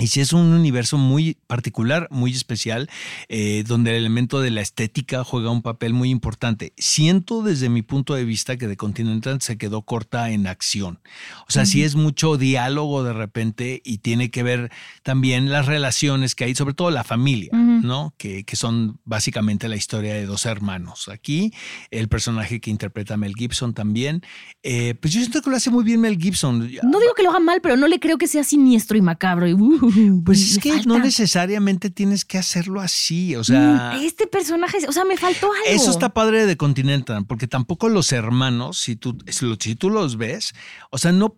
Y 0.00 0.06
si 0.06 0.20
es 0.20 0.32
un 0.32 0.52
universo 0.52 0.96
muy 0.96 1.36
particular, 1.46 2.08
muy 2.10 2.32
especial, 2.32 2.88
eh, 3.28 3.64
donde 3.66 3.90
el 3.90 3.98
elemento 3.98 4.40
de 4.40 4.50
la 4.50 4.62
estética 4.62 5.24
juega 5.24 5.50
un 5.50 5.60
papel 5.60 5.92
muy 5.92 6.10
importante. 6.10 6.72
Siento 6.78 7.42
desde 7.42 7.68
mi 7.68 7.82
punto 7.82 8.14
de 8.14 8.24
vista 8.24 8.56
que 8.56 8.66
The 8.66 8.76
Continental 8.76 9.42
se 9.42 9.58
quedó 9.58 9.82
corta 9.82 10.30
en 10.30 10.46
acción. 10.46 11.00
O 11.46 11.52
sea, 11.52 11.66
si 11.66 11.82
es 11.82 11.96
mucho 11.96 12.38
diálogo 12.38 13.04
de 13.04 13.12
repente 13.12 13.82
y 13.84 13.98
tiene 13.98 14.30
que 14.30 14.42
ver 14.42 14.70
también 15.02 15.50
las 15.50 15.66
relaciones 15.66 16.34
que 16.34 16.44
hay, 16.44 16.54
sobre 16.54 16.74
todo 16.74 16.90
la 16.90 17.04
familia, 17.04 17.50
¿no? 17.82 18.14
Que, 18.16 18.44
que, 18.44 18.56
son 18.56 19.00
básicamente 19.04 19.68
la 19.68 19.76
historia 19.76 20.14
de 20.14 20.26
dos 20.26 20.46
hermanos. 20.46 21.08
Aquí, 21.08 21.52
el 21.90 22.08
personaje 22.08 22.60
que 22.60 22.70
interpreta 22.70 23.16
Mel 23.16 23.34
Gibson 23.34 23.74
también. 23.74 24.22
Eh, 24.62 24.94
pues 25.00 25.14
yo 25.14 25.20
siento 25.20 25.42
que 25.42 25.50
lo 25.50 25.56
hace 25.56 25.70
muy 25.70 25.84
bien 25.84 26.00
Mel 26.00 26.18
Gibson. 26.18 26.70
No 26.82 27.00
digo 27.00 27.14
que 27.14 27.22
lo 27.22 27.30
haga 27.30 27.40
mal, 27.40 27.60
pero 27.60 27.76
no 27.76 27.86
le 27.88 28.00
creo 28.00 28.18
que 28.18 28.26
sea 28.26 28.44
siniestro 28.44 28.96
y 28.96 29.02
macabro. 29.02 29.46
Y, 29.46 29.54
uh, 29.54 30.22
pues 30.24 30.52
es 30.52 30.58
que 30.58 30.82
no 30.86 30.98
necesariamente 30.98 31.90
tienes 31.90 32.24
que 32.24 32.38
hacerlo 32.38 32.80
así, 32.80 33.36
o 33.36 33.44
sea... 33.44 33.94
Mm, 33.94 34.04
este 34.04 34.26
personaje, 34.26 34.78
o 34.88 34.92
sea, 34.92 35.04
me 35.04 35.16
faltó 35.16 35.46
algo. 35.46 35.64
Eso 35.66 35.90
está 35.90 36.10
padre 36.12 36.46
de 36.46 36.56
Continental, 36.56 37.24
porque 37.26 37.46
tampoco 37.46 37.88
los 37.88 38.12
hermanos, 38.12 38.78
si 38.78 38.96
tú, 38.96 39.16
si 39.58 39.74
tú 39.74 39.90
los 39.90 40.16
ves, 40.16 40.54
o 40.90 40.98
sea, 40.98 41.12
no 41.12 41.36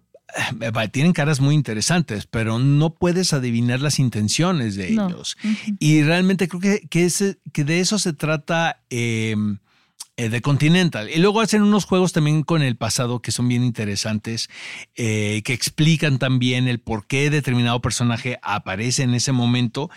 tienen 0.91 1.13
caras 1.13 1.41
muy 1.41 1.55
interesantes, 1.55 2.27
pero 2.27 2.59
no 2.59 2.95
puedes 2.95 3.33
adivinar 3.33 3.81
las 3.81 3.99
intenciones 3.99 4.77
de 4.77 4.93
ellos. 4.93 5.37
Y 5.79 6.03
realmente 6.03 6.49
creo 6.49 6.61
que, 6.61 6.81
que, 6.89 7.11
que, 7.53 7.65
de 7.65 7.81
eso 7.81 7.99
se 7.99 8.13
trata 8.13 8.81
em, 8.91 9.55
eh, 9.55 9.59
de 10.17 10.41
Continental. 10.43 11.09
Y 11.11 11.19
luego 11.19 11.41
hacen 11.41 11.63
unos 11.63 11.85
juegos 11.85 12.13
también 12.13 12.43
con 12.43 12.63
el 12.63 12.77
pasado 12.77 13.23
que 13.23 13.33
son 13.33 13.49
bien 13.49 13.65
interesantes, 13.65 14.51
eh, 14.95 15.43
que 15.45 15.55
explican 15.55 16.19
también 16.19 16.69
el 16.69 16.81
por 16.81 17.07
qué 17.07 17.31
determinado 17.31 17.81
personaje 17.81 18.39
aparece 18.43 19.03
en 19.03 19.15
ese 19.15 19.33
momento. 19.33 19.91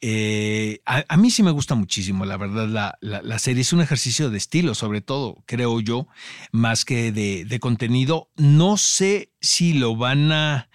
Eh, 0.00 0.80
a, 0.84 1.16
mí 1.16 1.30
sí 1.30 1.42
me 1.42 1.50
gusta 1.52 1.74
muchísimo, 1.74 2.24
la 2.26 2.36
verdad, 2.36 2.68
la, 2.68 2.98
la, 3.00 3.38
serie 3.38 3.62
es 3.62 3.72
un 3.72 3.80
ejercicio 3.80 4.30
de 4.30 4.38
estilo, 4.38 4.74
sobre 4.74 5.00
todo, 5.00 5.42
creo 5.46 5.80
yo, 5.80 6.06
más 6.50 6.84
que 6.84 7.12
de, 7.12 7.44
de 7.44 7.60
contenido. 7.60 8.28
No 8.36 8.76
sé 8.76 9.30
si 9.40 9.72
lo 9.72 9.96
van 9.96 10.32
a 10.32 10.68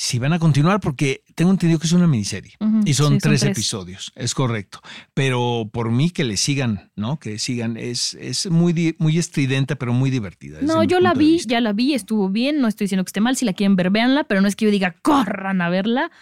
si 0.00 0.20
van 0.20 0.32
a 0.32 0.38
continuar, 0.38 0.78
porque 0.78 1.24
tengo 1.34 1.50
entendido 1.50 1.80
que 1.80 1.88
es 1.88 1.92
una 1.92 2.06
miniserie 2.06 2.52
y 2.84 2.94
son, 2.94 3.18
tres, 3.18 3.42
episodios, 3.42 4.12
es 4.14 4.32
correcto. 4.32 4.80
Pero 5.12 5.68
por 5.72 5.90
mí 5.90 6.10
que 6.10 6.22
le 6.22 6.36
sigan, 6.36 6.92
¿no? 6.94 7.18
Que 7.18 7.40
sigan, 7.40 7.76
es, 7.76 8.14
es 8.14 8.48
muy, 8.48 8.94
muy 9.00 9.18
estridente, 9.18 9.74
pero 9.74 9.92
muy 9.92 10.10
divertida. 10.10 10.60
No, 10.62 10.84
yo 10.84 11.00
la 11.00 11.14
vi, 11.14 11.40
ya 11.44 11.60
la 11.60 11.72
vi, 11.72 11.94
estuvo 11.94 12.28
bien, 12.28 12.60
no 12.60 12.68
estoy 12.68 12.84
diciendo 12.84 13.02
que 13.02 13.08
esté 13.08 13.20
mal, 13.20 13.34
si 13.34 13.44
la 13.44 13.54
quieren 13.54 13.74
ver, 13.74 13.90
véanla, 13.90 14.22
pero 14.22 14.40
no 14.40 14.46
es 14.46 14.54
que 14.54 14.66
yo 14.66 14.70
diga, 14.70 14.94
corran 15.02 15.60
a 15.62 15.68
verla. 15.68 16.12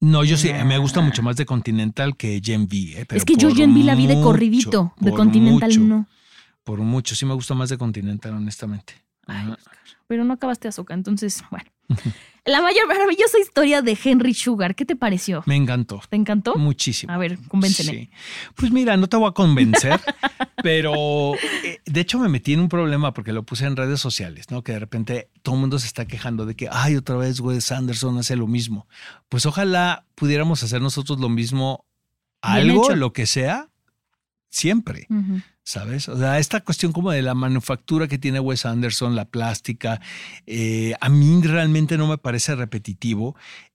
No, 0.00 0.24
yo 0.24 0.38
sí, 0.38 0.50
me 0.64 0.78
gusta 0.78 1.02
mucho 1.02 1.22
más 1.22 1.36
de 1.36 1.44
Continental 1.44 2.16
que 2.16 2.40
Gen 2.42 2.62
V. 2.62 2.98
Eh, 2.98 3.06
es 3.10 3.26
que 3.26 3.36
yo 3.36 3.54
Gen 3.54 3.74
V 3.74 3.84
la 3.84 3.94
vi 3.94 4.06
de 4.06 4.22
corridito, 4.22 4.94
de 5.00 5.12
Continental 5.12 5.86
no. 5.86 6.08
Por 6.64 6.78
mucho, 6.78 7.14
sí 7.14 7.26
me 7.26 7.34
gusta 7.34 7.52
más 7.52 7.68
de 7.68 7.76
Continental, 7.76 8.32
honestamente. 8.32 8.94
pero 10.06 10.24
no 10.24 10.32
acabaste 10.32 10.68
Azoka, 10.68 10.94
entonces, 10.94 11.44
bueno. 11.50 11.70
La 12.44 12.60
mayor 12.60 12.88
maravillosa 12.88 13.38
historia 13.38 13.82
de 13.82 13.96
Henry 14.02 14.34
Sugar, 14.34 14.74
¿qué 14.74 14.84
te 14.84 14.96
pareció? 14.96 15.44
Me 15.46 15.54
encantó. 15.54 16.02
¿Te 16.08 16.16
encantó? 16.16 16.56
Muchísimo. 16.56 17.12
A 17.12 17.16
ver, 17.16 17.38
convénceme. 17.46 17.92
Sí. 17.92 18.10
Pues 18.56 18.72
mira, 18.72 18.96
no 18.96 19.08
te 19.08 19.16
voy 19.16 19.28
a 19.28 19.32
convencer, 19.32 20.00
pero 20.62 21.36
eh, 21.62 21.80
de 21.84 22.00
hecho 22.00 22.18
me 22.18 22.28
metí 22.28 22.54
en 22.54 22.60
un 22.60 22.68
problema 22.68 23.14
porque 23.14 23.32
lo 23.32 23.44
puse 23.44 23.66
en 23.66 23.76
redes 23.76 24.00
sociales, 24.00 24.50
¿no? 24.50 24.64
Que 24.64 24.72
de 24.72 24.80
repente 24.80 25.30
todo 25.42 25.54
el 25.54 25.60
mundo 25.60 25.78
se 25.78 25.86
está 25.86 26.06
quejando 26.06 26.44
de 26.44 26.56
que, 26.56 26.68
ay, 26.72 26.96
otra 26.96 27.16
vez 27.16 27.38
Wes 27.38 27.70
Anderson 27.70 28.18
hace 28.18 28.34
lo 28.34 28.48
mismo. 28.48 28.88
Pues 29.28 29.46
ojalá 29.46 30.04
pudiéramos 30.16 30.64
hacer 30.64 30.82
nosotros 30.82 31.20
lo 31.20 31.28
mismo, 31.28 31.86
algo, 32.40 32.92
lo 32.96 33.12
que 33.12 33.26
sea, 33.26 33.68
siempre. 34.52 35.08
¿Sabes? 35.64 36.08
O 36.08 36.18
sea, 36.18 36.38
esta 36.38 36.60
cuestión 36.60 36.92
como 36.92 37.10
de 37.10 37.22
la 37.22 37.34
manufactura 37.34 38.06
que 38.06 38.18
tiene 38.18 38.40
Wes 38.40 38.66
Anderson, 38.66 39.16
la 39.16 39.24
plástica, 39.24 40.00
eh, 40.46 40.94
a 41.00 41.08
mí 41.08 41.40
realmente 41.42 41.96
no 41.96 42.06
me 42.06 42.18
parece 42.18 42.54
repetitivo. 42.54 43.34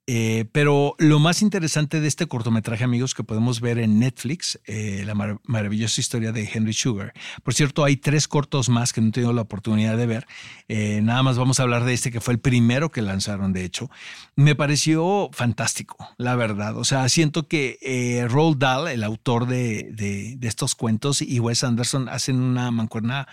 Eh, 0.10 0.46
pero 0.54 0.96
lo 1.00 1.20
más 1.20 1.42
interesante 1.42 2.00
de 2.00 2.08
este 2.08 2.28
cortometraje, 2.28 2.86
amigos, 2.86 3.14
que 3.14 3.26
podemos 3.26 3.60
ver 3.60 3.78
en 3.78 4.00
Netflix, 4.00 4.58
eh, 4.66 5.04
la 5.06 5.14
maravillosa 5.44 6.00
historia 6.00 6.32
de 6.32 6.50
Henry 6.52 6.72
Sugar. 6.72 7.14
Por 7.44 7.54
cierto, 7.54 7.84
hay 7.84 7.98
tres 7.98 8.30
cortos 8.30 8.70
más 8.70 8.94
que 8.94 9.02
no 9.02 9.10
he 9.10 9.12
tenido 9.12 9.34
la 9.34 9.42
oportunidad 9.42 9.98
de 9.98 10.06
ver. 10.06 10.26
Eh, 10.70 11.02
nada 11.04 11.24
más 11.24 11.38
vamos 11.38 11.60
a 11.60 11.64
hablar 11.64 11.84
de 11.84 11.94
este, 11.94 12.10
que 12.10 12.22
fue 12.22 12.34
el 12.34 12.40
primero 12.40 12.90
que 12.90 13.02
lanzaron, 13.02 13.52
de 13.52 13.66
hecho. 13.66 13.92
Me 14.38 14.56
pareció 14.56 15.30
fantástico, 15.34 15.98
la 16.18 16.38
verdad. 16.38 16.78
O 16.78 16.86
sea, 16.86 17.10
siento 17.10 17.50
que 17.50 18.26
Roald 18.30 18.60
Dahl, 18.60 18.88
el 18.88 19.04
autor 19.04 19.46
de, 19.46 19.90
de, 19.92 20.48
estos 20.48 20.76
cuentos, 20.76 21.22
y 21.22 21.42
Wes 21.42 21.66
Anderson 21.66 22.08
hacen 22.08 22.40
una 22.40 22.72
mancuerna 22.72 23.28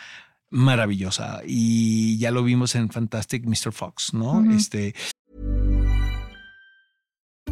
maravillosa 0.50 1.42
y 1.46 2.18
ya 2.18 2.30
lo 2.30 2.42
vimos 2.42 2.74
en 2.74 2.90
Fantastic 2.90 3.44
Mr. 3.44 3.72
Fox, 3.72 4.14
¿no? 4.14 4.44
Este 4.52 4.94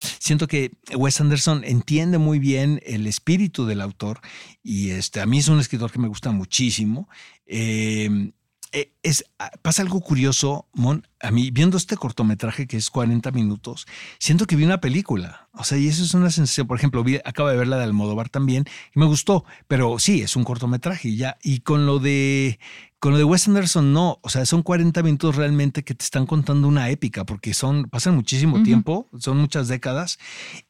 Siento 0.00 0.46
que 0.46 0.72
Wes 0.96 1.20
Anderson 1.20 1.62
entiende 1.64 2.18
muy 2.18 2.38
bien 2.38 2.80
el 2.84 3.06
espíritu 3.06 3.66
del 3.66 3.80
autor 3.80 4.20
y 4.62 4.90
este, 4.90 5.20
a 5.20 5.26
mí 5.26 5.38
es 5.38 5.48
un 5.48 5.60
escritor 5.60 5.90
que 5.92 5.98
me 5.98 6.08
gusta 6.08 6.30
muchísimo. 6.30 7.08
Eh, 7.46 8.32
eh, 8.72 8.92
es, 9.02 9.24
ah, 9.38 9.50
pasa 9.62 9.82
algo 9.82 10.00
curioso, 10.00 10.68
Mon, 10.72 11.06
a 11.20 11.30
mí 11.30 11.50
viendo 11.50 11.76
este 11.76 11.96
cortometraje 11.96 12.66
que 12.66 12.76
es 12.76 12.90
40 12.90 13.30
minutos, 13.32 13.86
siento 14.18 14.46
que 14.46 14.56
vi 14.56 14.64
una 14.64 14.80
película. 14.80 15.48
O 15.52 15.64
sea, 15.64 15.78
y 15.78 15.88
eso 15.88 16.04
es 16.04 16.14
una 16.14 16.30
sensación. 16.30 16.66
Por 16.66 16.78
ejemplo, 16.78 17.02
vi, 17.02 17.16
acabo 17.24 17.48
de 17.48 17.56
ver 17.56 17.66
la 17.66 17.78
de 17.78 17.84
Almodóvar 17.84 18.28
también 18.28 18.64
y 18.94 19.00
me 19.00 19.06
gustó, 19.06 19.44
pero 19.66 19.98
sí, 19.98 20.22
es 20.22 20.36
un 20.36 20.44
cortometraje 20.44 21.08
y 21.08 21.16
ya. 21.16 21.36
Y 21.42 21.60
con 21.60 21.86
lo 21.86 21.98
de 21.98 22.60
con 23.00 23.12
lo 23.12 23.18
de 23.18 23.24
Wes 23.24 23.48
Anderson 23.48 23.94
no, 23.94 24.18
o 24.20 24.28
sea, 24.28 24.44
son 24.44 24.62
40 24.62 25.02
minutos 25.02 25.34
realmente 25.34 25.82
que 25.82 25.94
te 25.94 26.04
están 26.04 26.26
contando 26.26 26.68
una 26.68 26.90
épica 26.90 27.24
porque 27.24 27.54
son 27.54 27.84
pasan 27.84 28.14
muchísimo 28.14 28.62
tiempo, 28.62 29.08
son 29.18 29.38
muchas 29.38 29.68
décadas 29.68 30.18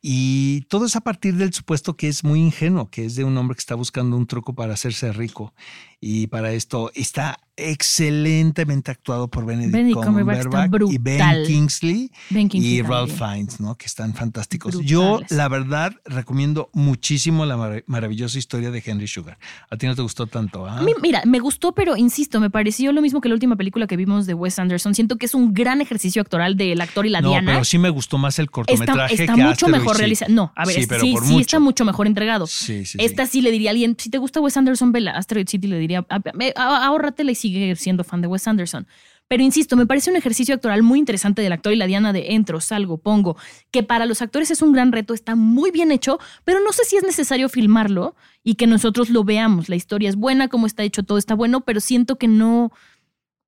y 0.01 0.61
todo 0.69 0.87
es 0.87 0.95
a 0.95 1.01
partir 1.01 1.35
del 1.35 1.53
supuesto 1.53 1.97
que 1.97 2.07
es 2.07 2.23
muy 2.23 2.39
ingenuo, 2.39 2.89
que 2.89 3.05
es 3.05 3.17
de 3.17 3.25
un 3.25 3.37
hombre 3.37 3.57
que 3.57 3.61
está 3.61 3.75
buscando 3.75 4.17
un 4.17 4.29
truco 4.29 4.55
para 4.55 4.75
hacerse 4.75 5.13
rico 5.13 5.55
y 6.01 6.29
para 6.29 6.53
esto 6.53 6.93
está 6.95 7.41
excelentemente 7.61 8.91
actuado 8.91 9.29
por 9.29 9.45
Benedict, 9.47 9.73
Benedict 9.73 10.05
Cumberbatch 10.05 10.39
está 10.47 10.69
y 10.91 10.99
Ben. 10.99 11.45
Kingsley, 11.47 12.11
Ben 12.31 12.49
Kingsley 12.49 12.75
y 12.79 12.83
Ralph 12.83 13.11
también. 13.19 13.47
Fiennes, 13.49 13.61
¿no? 13.61 13.75
Que 13.77 13.87
están 13.87 14.15
fantásticos. 14.15 14.79
Yo, 14.81 15.21
la 15.31 15.49
verdad, 15.49 15.93
recomiendo 16.05 16.71
muchísimo 16.73 17.45
la 17.47 17.57
mar- 17.57 17.85
maravillosa 17.87 18.39
historia 18.39 18.71
de 18.71 18.83
Henry 18.85 19.07
Sugar. 19.07 19.39
A 19.71 19.77
ti 19.77 19.87
no 19.87 19.95
te 19.95 20.03
gustó 20.03 20.27
tanto, 20.27 20.67
¿ah? 20.67 20.83
Mira, 21.03 21.23
me 21.27 21.39
gustó, 21.39 21.73
pero 21.73 21.97
insisto, 21.97 22.41
me 22.41 22.51
pareció 22.51 22.93
lo 22.93 23.03
mismo 23.03 23.21
que 23.21 23.29
la 23.29 23.35
última 23.35 23.57
película 23.57 23.87
que 23.87 23.97
vimos 23.97 24.27
de 24.27 24.35
Wes 24.35 24.59
Anderson. 24.59 24.95
Siento 24.95 25.17
que 25.17 25.27
es 25.27 25.35
un 25.35 25.53
gran 25.55 25.81
ejercicio 25.81 26.23
actoral 26.23 26.57
del 26.57 26.81
actor 26.81 27.07
y 27.07 27.11
la 27.11 27.21
no, 27.21 27.31
Diana. 27.31 27.53
pero 27.53 27.65
sí 27.65 27.79
me 27.79 27.91
gustó 27.91 28.19
más 28.19 28.39
el 28.39 28.45
está 28.47 28.53
cortometraje 28.53 29.15
está 29.15 29.35
que 29.35 29.43
mucho 29.43 29.51
Asteroid 29.67 29.73
mejor 29.79 29.97
realizado. 29.99 30.33
No, 30.33 30.53
a 30.57 30.65
ver, 30.67 30.75
sí, 30.77 30.83
sí, 30.83 30.87
por 31.13 31.25
sí 31.25 31.33
mucho. 31.33 31.41
está 31.41 31.61
mucho 31.61 31.85
mejor 31.85 32.07
entregado. 32.07 32.47
Esta 32.47 33.27
sí 33.27 33.41
le 33.43 33.51
diría 33.51 33.71
a 33.71 33.73
alguien, 33.73 33.97
si 33.99 34.11
te 34.11 34.19
gusta 34.19 34.41
Wes 34.41 34.57
Anderson, 34.57 34.93
vela. 34.93 35.13
Asteroid 35.13 35.49
City 35.49 35.67
le 35.67 35.79
diría, 35.79 36.07
"Ah, 36.09 36.21
ah, 36.57 36.87
ahórratela 36.87 37.33
y 37.33 37.35
sigue 37.35 37.50
siendo 37.77 38.05
fan 38.05 38.21
de 38.21 38.29
Wes 38.29 38.47
Anderson. 38.47 38.87
Pero 39.31 39.45
insisto, 39.45 39.77
me 39.77 39.87
parece 39.87 40.11
un 40.11 40.17
ejercicio 40.17 40.57
actoral 40.57 40.83
muy 40.83 40.99
interesante 40.99 41.41
del 41.41 41.53
actor 41.53 41.73
y 41.73 41.77
la 41.77 41.87
Diana 41.87 42.13
de 42.13 42.35
entro, 42.35 42.61
salgo, 42.61 42.99
pongo, 42.99 43.37
que 43.71 43.85
para 43.85 44.05
los 44.05 44.23
actores 44.23 44.51
es 44.51 44.61
un 44.61 44.73
gran 44.73 44.91
reto, 44.91 45.15
está 45.15 45.37
muy 45.37 45.71
bien 45.71 45.93
hecho, 45.93 46.19
pero 46.43 46.59
no 46.59 46.73
sé 46.73 46.85
si 46.85 46.97
es 46.97 47.05
necesario 47.05 47.49
filmarlo 47.49 48.17
y 48.43 48.57
que 48.57 48.67
nosotros 48.67 49.09
lo 49.09 49.23
veamos. 49.23 49.69
La 49.69 49.77
historia 49.77 50.09
es 50.09 50.17
buena, 50.17 50.49
cómo 50.49 50.67
está 50.67 50.83
hecho, 50.83 51.05
todo 51.05 51.17
está 51.17 51.37
bueno, 51.37 51.61
pero 51.61 51.79
siento 51.79 52.19
que 52.19 52.27
no, 52.27 52.73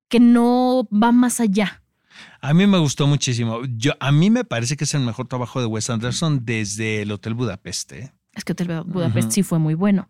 que 0.09 0.21
no 0.21 0.89
va 0.93 1.11
más 1.11 1.41
allá. 1.41 1.83
A 2.41 2.55
mí 2.55 2.67
me 2.69 2.79
gustó 2.79 3.09
muchísimo. 3.09 3.63
Yo, 3.77 3.93
a 3.99 4.13
mí 4.13 4.31
me 4.31 4.45
parece 4.45 4.77
que 4.77 4.85
es 4.85 4.95
el 4.95 5.01
mejor 5.01 5.27
trabajo 5.27 5.61
de 5.61 5.67
Wes 5.67 5.91
Anderson 5.91 6.45
desde 6.45 7.03
el 7.03 7.11
Hotel 7.11 7.35
Budapest. 7.35 7.93
¿eh? 7.93 8.13
Es 8.35 8.45
que 8.45 8.53
Hotel 8.53 8.83
Budapest 8.87 9.27
Ujú. 9.27 9.33
sí 9.35 9.43
fue 9.43 9.59
muy 9.59 9.75
bueno. 9.75 10.07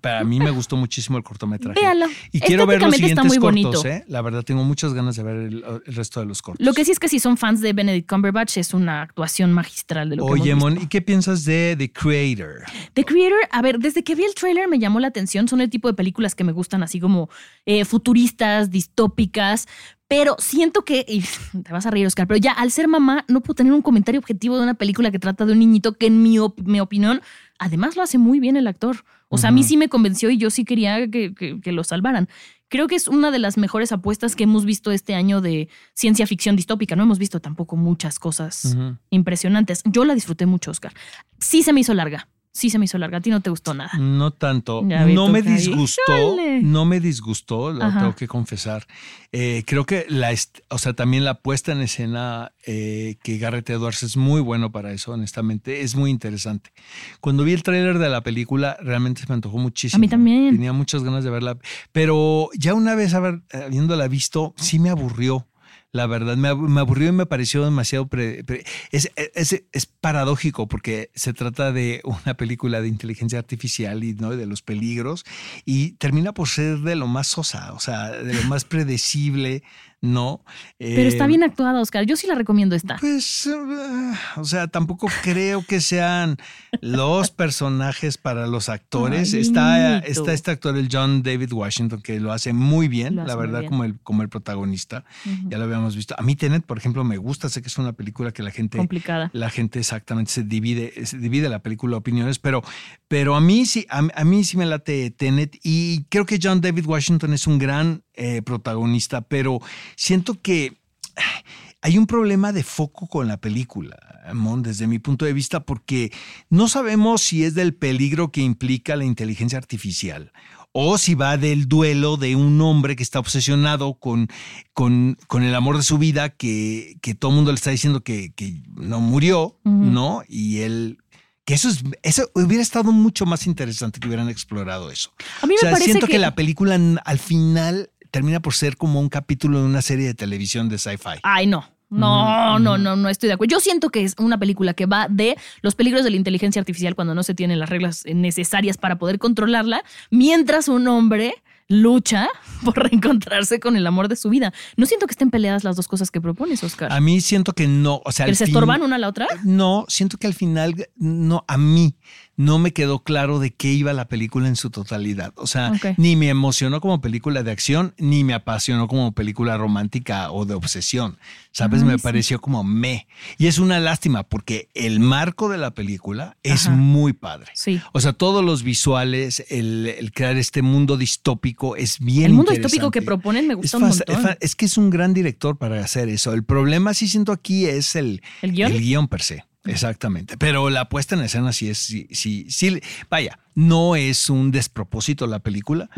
Para 0.00 0.24
mí 0.24 0.38
me 0.40 0.50
gustó 0.50 0.76
muchísimo 0.78 1.18
el 1.18 1.24
cortometraje. 1.24 1.78
Véalo. 1.78 2.06
Y 2.32 2.40
quiero 2.40 2.66
ver 2.66 2.80
los 2.80 2.88
Estéticamente 2.94 3.06
está 3.06 3.22
siguientes 3.22 3.24
muy 3.26 3.38
cortos, 3.66 3.82
bonito. 3.84 4.02
¿eh? 4.02 4.04
La 4.08 4.22
verdad, 4.22 4.42
tengo 4.44 4.64
muchas 4.64 4.94
ganas 4.94 5.14
de 5.16 5.22
ver 5.22 5.36
el, 5.36 5.64
el 5.84 5.94
resto 5.94 6.20
de 6.20 6.26
los 6.26 6.40
cortos. 6.40 6.64
Lo 6.64 6.72
que 6.72 6.86
sí 6.86 6.92
es 6.92 6.98
que 6.98 7.08
si 7.10 7.18
son 7.18 7.36
fans 7.36 7.60
de 7.60 7.74
Benedict 7.74 8.08
Cumberbatch 8.08 8.56
es 8.56 8.72
una 8.72 9.02
actuación 9.02 9.52
magistral 9.52 10.08
de 10.08 10.16
lo 10.16 10.24
que 10.26 10.32
Oye, 10.32 10.52
hemos 10.52 10.72
Mon. 10.72 10.82
¿y 10.82 10.86
qué 10.86 11.02
piensas 11.02 11.44
de 11.44 11.74
The 11.76 11.92
Creator? 11.92 12.64
The 12.94 13.04
Creator, 13.04 13.40
a 13.50 13.60
ver, 13.60 13.78
desde 13.78 14.02
que 14.02 14.14
vi 14.14 14.24
el 14.24 14.34
trailer 14.34 14.68
me 14.68 14.78
llamó 14.78 14.98
la 14.98 15.08
atención. 15.08 15.46
Son 15.46 15.60
el 15.60 15.68
tipo 15.68 15.86
de 15.88 15.92
películas 15.94 16.34
que 16.34 16.44
me 16.44 16.52
gustan 16.52 16.82
así 16.82 16.98
como 16.98 17.28
eh, 17.66 17.84
futuristas, 17.84 18.70
distópicas. 18.70 19.66
Pero 20.08 20.36
siento 20.38 20.82
que, 20.82 21.04
y 21.08 21.22
te 21.64 21.72
vas 21.72 21.84
a 21.84 21.90
reír, 21.90 22.06
Oscar, 22.06 22.26
pero 22.28 22.38
ya 22.38 22.52
al 22.52 22.70
ser 22.70 22.86
mamá 22.88 23.24
no 23.28 23.40
puedo 23.40 23.56
tener 23.56 23.72
un 23.72 23.82
comentario 23.82 24.20
objetivo 24.20 24.56
de 24.56 24.62
una 24.62 24.74
película 24.74 25.10
que 25.10 25.18
trata 25.18 25.44
de 25.44 25.52
un 25.52 25.58
niñito 25.58 25.94
que 25.94 26.06
en 26.06 26.22
mi, 26.22 26.38
op- 26.38 26.60
mi 26.62 26.78
opinión, 26.80 27.20
además 27.58 27.96
lo 27.96 28.02
hace 28.02 28.18
muy 28.18 28.40
bien 28.40 28.56
el 28.56 28.66
actor. 28.66 29.04
O 29.28 29.38
sea, 29.38 29.48
a 29.48 29.52
mí 29.52 29.62
sí 29.64 29.76
me 29.76 29.88
convenció 29.88 30.30
y 30.30 30.36
yo 30.38 30.50
sí 30.50 30.64
quería 30.64 31.08
que, 31.10 31.34
que- 31.34 31.60
que 31.60 31.72
lo 31.72 31.82
salvaran. 31.84 32.28
Creo 32.68 32.86
que 32.88 32.94
es 32.96 33.06
una 33.08 33.30
de 33.30 33.38
las 33.38 33.56
mejores 33.58 33.92
apuestas 33.92 34.34
que 34.36 34.44
hemos 34.44 34.64
visto 34.64 34.90
este 34.92 35.14
año 35.14 35.40
de 35.40 35.68
ciencia 35.94 36.26
ficción 36.26 36.56
distópica. 36.56 36.96
No 36.96 37.04
hemos 37.04 37.18
visto 37.18 37.40
tampoco 37.40 37.76
muchas 37.76 38.18
cosas 38.18 38.76
impresionantes. 39.10 39.82
Yo 39.84 40.04
la 40.04 40.14
disfruté 40.14 40.46
mucho, 40.46 40.70
Oscar. 40.70 40.92
Sí 41.38 41.62
se 41.62 41.72
me 41.72 41.80
hizo 41.80 41.94
larga. 41.94 42.28
Sí 42.56 42.70
se 42.70 42.78
me 42.78 42.86
hizo 42.86 42.96
larga. 42.96 43.18
A 43.18 43.20
ti 43.20 43.28
no 43.28 43.42
te 43.42 43.50
gustó 43.50 43.74
nada. 43.74 43.90
No 43.98 44.30
tanto. 44.30 44.80
No 44.82 45.28
me 45.28 45.42
disgustó. 45.42 46.36
No 46.62 46.86
me 46.86 47.00
disgustó, 47.00 47.70
lo 47.70 47.86
tengo 47.92 48.16
que 48.16 48.26
confesar. 48.26 48.86
Eh, 49.30 49.62
creo 49.66 49.84
que 49.84 50.06
la, 50.08 50.34
o 50.70 50.78
sea, 50.78 50.94
también 50.94 51.26
la 51.26 51.42
puesta 51.42 51.72
en 51.72 51.82
escena 51.82 52.52
eh, 52.64 53.16
que 53.22 53.36
Garrett 53.36 53.68
Edwards 53.68 54.02
es 54.04 54.16
muy 54.16 54.40
bueno 54.40 54.72
para 54.72 54.92
eso, 54.92 55.12
honestamente, 55.12 55.82
es 55.82 55.96
muy 55.96 56.10
interesante. 56.10 56.72
Cuando 57.20 57.44
vi 57.44 57.52
el 57.52 57.62
tráiler 57.62 57.98
de 57.98 58.08
la 58.08 58.22
película, 58.22 58.78
realmente 58.80 59.20
se 59.20 59.26
me 59.28 59.34
antojó 59.34 59.58
muchísimo. 59.58 59.98
A 59.98 60.00
mí 60.00 60.08
también. 60.08 60.54
Tenía 60.54 60.72
muchas 60.72 61.04
ganas 61.04 61.24
de 61.24 61.30
verla, 61.30 61.58
pero 61.92 62.48
ya 62.56 62.72
una 62.72 62.94
vez 62.94 63.12
haber, 63.12 63.42
habiéndola 63.52 64.08
visto, 64.08 64.54
sí 64.56 64.78
me 64.78 64.88
aburrió. 64.88 65.46
La 65.92 66.06
verdad, 66.06 66.36
me, 66.36 66.48
ab- 66.50 66.68
me 66.68 66.80
aburrió 66.80 67.08
y 67.08 67.12
me 67.12 67.26
pareció 67.26 67.64
demasiado... 67.64 68.06
pre- 68.08 68.44
es, 68.90 69.10
es- 69.34 69.64
es 69.72 69.86
paradójico 69.86 70.68
porque 70.68 71.10
se 71.14 71.32
trata 71.32 71.72
de 71.72 72.02
una 72.04 72.36
película 72.36 72.80
de 72.80 72.88
inteligencia 72.88 73.38
artificial 73.38 74.04
y 74.04 74.14
¿no? 74.14 74.30
de 74.36 74.46
los 74.46 74.62
peligros 74.62 75.24
y 75.64 75.92
termina 75.92 76.32
por 76.34 76.48
ser 76.48 76.78
de 76.80 76.96
lo 76.96 77.06
más 77.06 77.28
sosa, 77.28 77.72
o 77.72 77.80
sea, 77.80 78.10
de 78.10 78.34
lo 78.34 78.42
más 78.44 78.64
predecible, 78.64 79.62
¿no? 80.06 80.42
Pero 80.78 81.08
está 81.08 81.24
Eh, 81.24 81.28
bien 81.28 81.42
actuada, 81.42 81.80
Oscar. 81.80 82.04
Yo 82.06 82.16
sí 82.16 82.26
la 82.26 82.34
recomiendo 82.34 82.74
esta. 82.74 82.96
Pues, 82.96 83.46
eh, 83.46 84.12
o 84.36 84.44
sea, 84.44 84.68
tampoco 84.68 85.08
creo 85.22 85.64
que 85.64 85.80
sean 85.80 86.36
los 86.80 87.30
personajes 87.30 88.18
para 88.18 88.46
los 88.46 88.68
actores. 88.68 89.34
Ay, 89.34 89.40
está, 89.40 89.98
está 89.98 90.32
este 90.32 90.50
actor, 90.50 90.76
el 90.76 90.88
John 90.90 91.22
David 91.22 91.52
Washington, 91.52 92.00
que 92.02 92.20
lo 92.20 92.32
hace 92.32 92.52
muy 92.52 92.88
bien, 92.88 93.18
hace 93.18 93.28
la 93.28 93.36
verdad, 93.36 93.60
bien. 93.60 93.70
como 93.70 93.84
el, 93.84 93.98
como 94.00 94.22
el 94.22 94.28
protagonista. 94.28 95.04
Ya 95.48 95.58
lo 95.58 95.64
habíamos 95.64 95.96
visto. 95.96 96.14
A 96.18 96.22
mí 96.22 96.36
Tenet, 96.36 96.64
por 96.64 96.78
ejemplo, 96.78 97.04
me 97.04 97.16
gusta. 97.16 97.48
Sé 97.48 97.62
que 97.62 97.68
es 97.68 97.78
una 97.78 97.92
película 97.92 98.32
que 98.32 98.42
la 98.42 98.50
gente 98.50 98.78
Complicada. 98.78 99.30
la 99.32 99.50
gente 99.50 99.78
exactamente 99.78 100.30
se 100.32 100.42
divide, 100.42 101.06
se 101.06 101.18
divide 101.18 101.48
la 101.48 101.60
película 101.60 101.96
opiniones, 101.96 102.38
pero, 102.38 102.62
pero 103.08 103.34
a 103.34 103.40
mí 103.40 103.66
sí, 103.66 103.86
a, 103.90 104.06
a 104.14 104.24
mí 104.24 104.44
sí 104.44 104.56
me 104.56 104.66
late 104.66 105.10
Tenet 105.10 105.58
y 105.62 106.04
creo 106.04 106.26
que 106.26 106.38
John 106.42 106.60
David 106.60 106.86
Washington 106.86 107.32
es 107.32 107.46
un 107.46 107.58
gran 107.58 108.02
eh, 108.16 108.42
protagonista, 108.42 109.20
pero 109.20 109.60
siento 109.94 110.40
que 110.40 110.78
ay, 111.14 111.42
hay 111.82 111.98
un 111.98 112.06
problema 112.06 112.52
de 112.52 112.64
foco 112.64 113.06
con 113.06 113.28
la 113.28 113.36
película, 113.36 113.96
Mon, 114.34 114.62
desde 114.62 114.88
mi 114.88 114.98
punto 114.98 115.24
de 115.24 115.32
vista, 115.32 115.60
porque 115.60 116.10
no 116.50 116.66
sabemos 116.68 117.22
si 117.22 117.44
es 117.44 117.54
del 117.54 117.74
peligro 117.74 118.32
que 118.32 118.40
implica 118.40 118.96
la 118.96 119.04
inteligencia 119.04 119.58
artificial 119.58 120.32
o 120.78 120.98
si 120.98 121.14
va 121.14 121.38
del 121.38 121.68
duelo 121.68 122.18
de 122.18 122.36
un 122.36 122.60
hombre 122.60 122.96
que 122.96 123.02
está 123.02 123.18
obsesionado 123.18 123.94
con, 123.94 124.28
con, 124.74 125.16
con 125.26 125.42
el 125.42 125.54
amor 125.54 125.78
de 125.78 125.82
su 125.82 125.96
vida, 125.96 126.28
que, 126.28 126.98
que 127.00 127.14
todo 127.14 127.30
el 127.30 127.36
mundo 127.36 127.50
le 127.50 127.56
está 127.56 127.70
diciendo 127.70 128.02
que, 128.02 128.32
que 128.34 128.60
no 128.74 129.00
murió. 129.00 129.58
¿no? 129.64 130.22
Y 130.28 130.58
él... 130.58 130.98
Que 131.46 131.54
eso, 131.54 131.68
es, 131.68 131.82
eso 132.02 132.28
hubiera 132.34 132.62
estado 132.62 132.90
mucho 132.92 133.24
más 133.24 133.46
interesante 133.46 134.00
que 134.00 134.08
hubieran 134.08 134.28
explorado 134.28 134.90
eso. 134.90 135.12
A 135.40 135.46
mí 135.46 135.54
o 135.54 135.56
me 135.56 135.60
sea, 135.60 135.70
parece 135.70 135.92
siento 135.92 136.08
que... 136.08 136.14
que 136.14 136.18
la 136.18 136.34
película 136.34 136.78
al 137.04 137.18
final 137.20 137.90
termina 138.16 138.40
por 138.40 138.54
ser 138.54 138.78
como 138.78 138.98
un 138.98 139.10
capítulo 139.10 139.60
de 139.60 139.66
una 139.66 139.82
serie 139.82 140.06
de 140.06 140.14
televisión 140.14 140.70
de 140.70 140.78
sci-fi. 140.78 141.20
Ay, 141.22 141.46
no. 141.46 141.66
No, 141.90 142.58
no, 142.58 142.78
no, 142.78 142.96
no 142.96 143.10
estoy 143.10 143.26
de 143.26 143.34
acuerdo. 143.34 143.50
Yo 143.50 143.60
siento 143.60 143.90
que 143.90 144.04
es 144.04 144.14
una 144.18 144.38
película 144.38 144.72
que 144.72 144.86
va 144.86 145.06
de 145.10 145.36
los 145.60 145.74
peligros 145.74 146.02
de 146.02 146.08
la 146.08 146.16
inteligencia 146.16 146.58
artificial 146.58 146.94
cuando 146.94 147.14
no 147.14 147.22
se 147.22 147.34
tienen 147.34 147.58
las 147.58 147.68
reglas 147.68 148.04
necesarias 148.06 148.78
para 148.78 148.96
poder 148.96 149.18
controlarla, 149.18 149.84
mientras 150.10 150.68
un 150.68 150.88
hombre 150.88 151.34
lucha 151.68 152.28
por 152.64 152.78
reencontrarse 152.78 153.60
con 153.60 153.76
el 153.76 153.86
amor 153.86 154.08
de 154.08 154.16
su 154.16 154.30
vida. 154.30 154.50
No 154.78 154.86
siento 154.86 155.06
que 155.06 155.12
estén 155.12 155.30
peleadas 155.30 155.62
las 155.62 155.76
dos 155.76 155.86
cosas 155.86 156.10
que 156.10 156.22
propones, 156.22 156.64
Oscar. 156.64 156.90
A 156.90 157.00
mí 157.00 157.20
siento 157.20 157.52
que 157.52 157.68
no, 157.68 158.00
o 158.02 158.12
sea, 158.12 158.24
¿Que 158.24 158.34
se 158.34 158.44
estorban 158.44 158.80
una 158.80 158.96
a 158.96 158.98
la 158.98 159.08
otra? 159.08 159.26
No, 159.44 159.84
siento 159.88 160.16
que 160.16 160.26
al 160.26 160.34
final 160.34 160.88
no, 160.96 161.44
a 161.46 161.58
mí 161.58 161.96
no 162.36 162.58
me 162.58 162.72
quedó 162.72 163.00
claro 163.00 163.38
de 163.38 163.52
qué 163.54 163.72
iba 163.72 163.92
la 163.92 164.08
película 164.08 164.46
en 164.48 164.56
su 164.56 164.70
totalidad. 164.70 165.32
O 165.36 165.46
sea, 165.46 165.72
ni 165.96 166.16
me 166.16 166.28
emocionó 166.28 166.80
como 166.80 167.00
película 167.00 167.42
de 167.42 167.50
acción, 167.50 167.94
ni 167.98 168.24
me 168.24 168.34
apasionó 168.34 168.88
como 168.88 169.12
película 169.12 169.56
romántica 169.56 170.30
o 170.30 170.44
de 170.44 170.54
obsesión. 170.54 171.18
¿Sabes? 171.52 171.80
Ay, 171.82 171.88
me 171.88 171.96
sí. 171.98 172.02
pareció 172.02 172.40
como 172.40 172.62
me. 172.62 173.06
Y 173.38 173.46
es 173.46 173.58
una 173.58 173.80
lástima 173.80 174.22
porque 174.24 174.68
el 174.74 175.00
marco 175.00 175.48
de 175.48 175.56
la 175.56 175.72
película 175.72 176.36
es 176.42 176.66
Ajá. 176.66 176.76
muy 176.76 177.14
padre. 177.14 177.50
Sí. 177.54 177.80
O 177.92 178.00
sea, 178.00 178.12
todos 178.12 178.44
los 178.44 178.62
visuales, 178.62 179.42
el, 179.48 179.86
el 179.98 180.12
crear 180.12 180.36
este 180.36 180.60
mundo 180.60 180.98
distópico 180.98 181.74
es 181.76 181.98
bien 181.98 182.26
El 182.26 182.32
mundo 182.34 182.52
distópico 182.52 182.90
que 182.90 183.00
proponen 183.00 183.46
me 183.48 183.54
gusta 183.54 183.68
Es, 183.78 183.82
un 183.82 183.88
montón. 183.88 184.36
es 184.40 184.54
que 184.54 184.66
es 184.66 184.76
un 184.76 184.90
gran 184.90 185.14
director 185.14 185.56
para 185.56 185.80
hacer 185.82 186.10
eso. 186.10 186.34
El 186.34 186.44
problema 186.44 186.92
sí 186.92 187.08
siento 187.08 187.32
aquí 187.32 187.64
es 187.64 187.96
el, 187.96 188.20
¿El 188.42 188.52
guion? 188.52 188.72
el 188.72 188.80
guion 188.80 189.08
per 189.08 189.22
se. 189.22 189.44
Exactamente. 189.66 190.36
Pero 190.38 190.70
la 190.70 190.88
puesta 190.88 191.14
en 191.14 191.22
escena 191.22 191.52
sí 191.52 191.68
es, 191.68 191.78
sí, 191.78 192.06
sí, 192.10 192.46
sí, 192.50 192.80
vaya, 193.10 193.38
no 193.54 193.96
es 193.96 194.28
un 194.30 194.50
despropósito 194.50 195.26
la 195.26 195.38
película, 195.40 195.88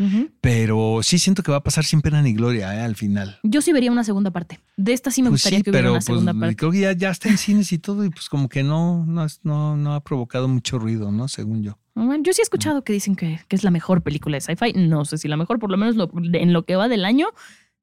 pero 0.41 0.99
sí 1.03 1.19
siento 1.19 1.43
que 1.43 1.51
va 1.51 1.57
a 1.57 1.63
pasar 1.63 1.85
sin 1.85 2.01
pena 2.01 2.21
ni 2.21 2.33
gloria 2.33 2.75
¿eh? 2.75 2.81
al 2.81 2.95
final. 2.95 3.39
Yo 3.43 3.61
sí 3.61 3.71
vería 3.73 3.91
una 3.91 4.03
segunda 4.03 4.31
parte. 4.31 4.59
De 4.77 4.93
esta 4.93 5.11
sí 5.11 5.21
me 5.21 5.29
Pues 5.29 5.41
gustaría 5.43 5.61
que 5.61 5.69
hubiera 5.69 5.83
pero 5.83 5.91
una 5.91 5.97
pues, 5.99 6.05
segunda 6.05 6.33
parte. 6.33 6.55
creo 6.55 6.71
que 6.71 6.79
ya, 6.79 6.91
ya 6.93 7.09
está 7.09 7.29
en 7.29 7.37
cines 7.37 7.71
y 7.71 7.77
todo, 7.79 8.05
y 8.05 8.09
pues 8.09 8.29
como 8.29 8.49
que 8.49 8.63
no, 8.63 9.05
no, 9.05 9.25
no, 9.43 9.75
no 9.77 9.93
ha 9.93 10.03
provocado 10.03 10.47
mucho 10.47 10.79
ruido, 10.79 11.11
¿no? 11.11 11.27
Según 11.27 11.63
yo. 11.63 11.77
Bueno, 11.95 12.23
yo 12.23 12.31
sí 12.33 12.41
he 12.41 12.43
escuchado 12.43 12.83
que 12.83 12.93
dicen 12.93 13.15
que, 13.15 13.41
que 13.49 13.55
es 13.55 13.63
la 13.63 13.71
mejor 13.71 14.03
película 14.03 14.37
de 14.37 14.41
sci-fi. 14.41 14.71
No 14.73 15.03
sé 15.03 15.17
si 15.17 15.27
la 15.27 15.35
mejor, 15.35 15.59
por 15.59 15.69
lo 15.69 15.77
menos 15.77 15.95
lo- 15.95 16.09
en 16.33 16.53
lo 16.53 16.63
que 16.63 16.75
va 16.77 16.87
del 16.87 17.03
año, 17.03 17.27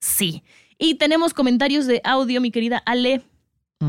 sí. 0.01 0.43
Y 0.79 0.95
tenemos 0.95 1.35
comentarios 1.35 1.87
de 1.87 2.01
audio, 2.05 2.41
mi 2.41 2.51
querida 2.51 2.79
Ale. 2.87 3.23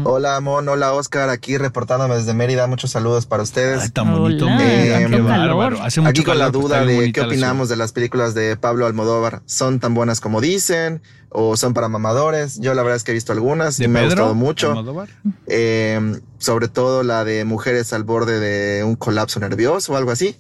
Hola, 0.04 0.38
Mon. 0.42 0.68
Hola, 0.68 0.92
Oscar. 0.92 1.30
Aquí 1.30 1.58
reportándome 1.58 2.18
desde 2.18 2.34
Mérida. 2.34 2.68
Muchos 2.68 2.92
saludos 2.92 3.26
para 3.26 3.44
ustedes. 3.44 3.84
Ay, 3.84 3.90
tan 3.90 4.12
bonito, 4.12 4.44
Hola, 4.44 4.58
Mérida, 4.58 4.98
qué 4.98 5.04
calor. 5.12 5.24
bárbaro. 5.24 5.82
Hace 5.82 6.02
mucho 6.02 6.10
Aquí 6.10 6.24
con 6.26 6.38
la 6.38 6.48
calor, 6.48 6.62
duda 6.62 6.86
de 6.86 7.14
qué 7.14 7.22
la 7.22 7.28
opinamos 7.28 7.70
de 7.70 7.78
las 7.78 7.94
películas 7.94 8.34
de 8.34 8.58
Pablo 8.58 8.86
Almodóvar. 8.86 9.44
¿Son 9.46 9.80
tan 9.80 9.94
buenas 9.94 10.20
como 10.20 10.42
dicen? 10.42 11.02
¿O 11.30 11.56
son 11.56 11.74
para 11.74 11.88
mamadores? 11.88 12.60
Yo 12.60 12.74
la 12.74 12.84
verdad 12.84 12.98
es 12.98 13.06
que 13.06 13.12
he 13.12 13.14
visto 13.14 13.32
algunas 13.32 13.80
y 13.80 13.84
¿De 13.84 13.88
me 13.88 14.02
ha 14.02 14.06
gustado 14.06 14.36
mucho. 14.36 14.72
Almodóvar? 14.72 15.08
Eh, 15.46 16.20
sobre 16.38 16.68
todo 16.68 17.04
la 17.04 17.24
de 17.24 17.46
Mujeres 17.46 17.94
al 17.94 18.04
borde 18.04 18.42
de 18.42 18.84
un 18.84 18.98
colapso 18.98 19.40
nervioso 19.40 19.94
o 19.94 19.96
algo 19.96 20.12
así. 20.12 20.36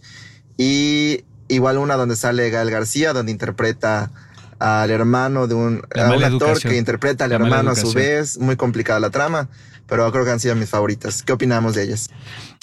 Y 0.57 1.23
igual 1.47 1.77
una 1.77 1.95
donde 1.95 2.17
sale 2.17 2.49
Gael 2.49 2.69
García, 2.69 3.13
donde 3.13 3.31
interpreta 3.31 4.11
al 4.59 4.89
hermano 4.91 5.47
de 5.47 5.55
un, 5.55 5.81
a 5.95 6.07
actor 6.07 6.59
que 6.59 6.77
interpreta 6.77 7.25
al 7.25 7.31
La 7.31 7.35
hermano 7.37 7.71
a 7.71 7.75
su 7.75 7.93
vez. 7.93 8.37
Muy 8.39 8.55
complicada 8.55 8.99
la 8.99 9.09
trama, 9.09 9.49
pero 9.87 10.11
creo 10.11 10.25
que 10.25 10.31
han 10.31 10.39
sido 10.39 10.55
mis 10.55 10.69
favoritas. 10.69 11.23
¿Qué 11.23 11.33
opinamos 11.33 11.75
de 11.75 11.83
ellas? 11.83 12.09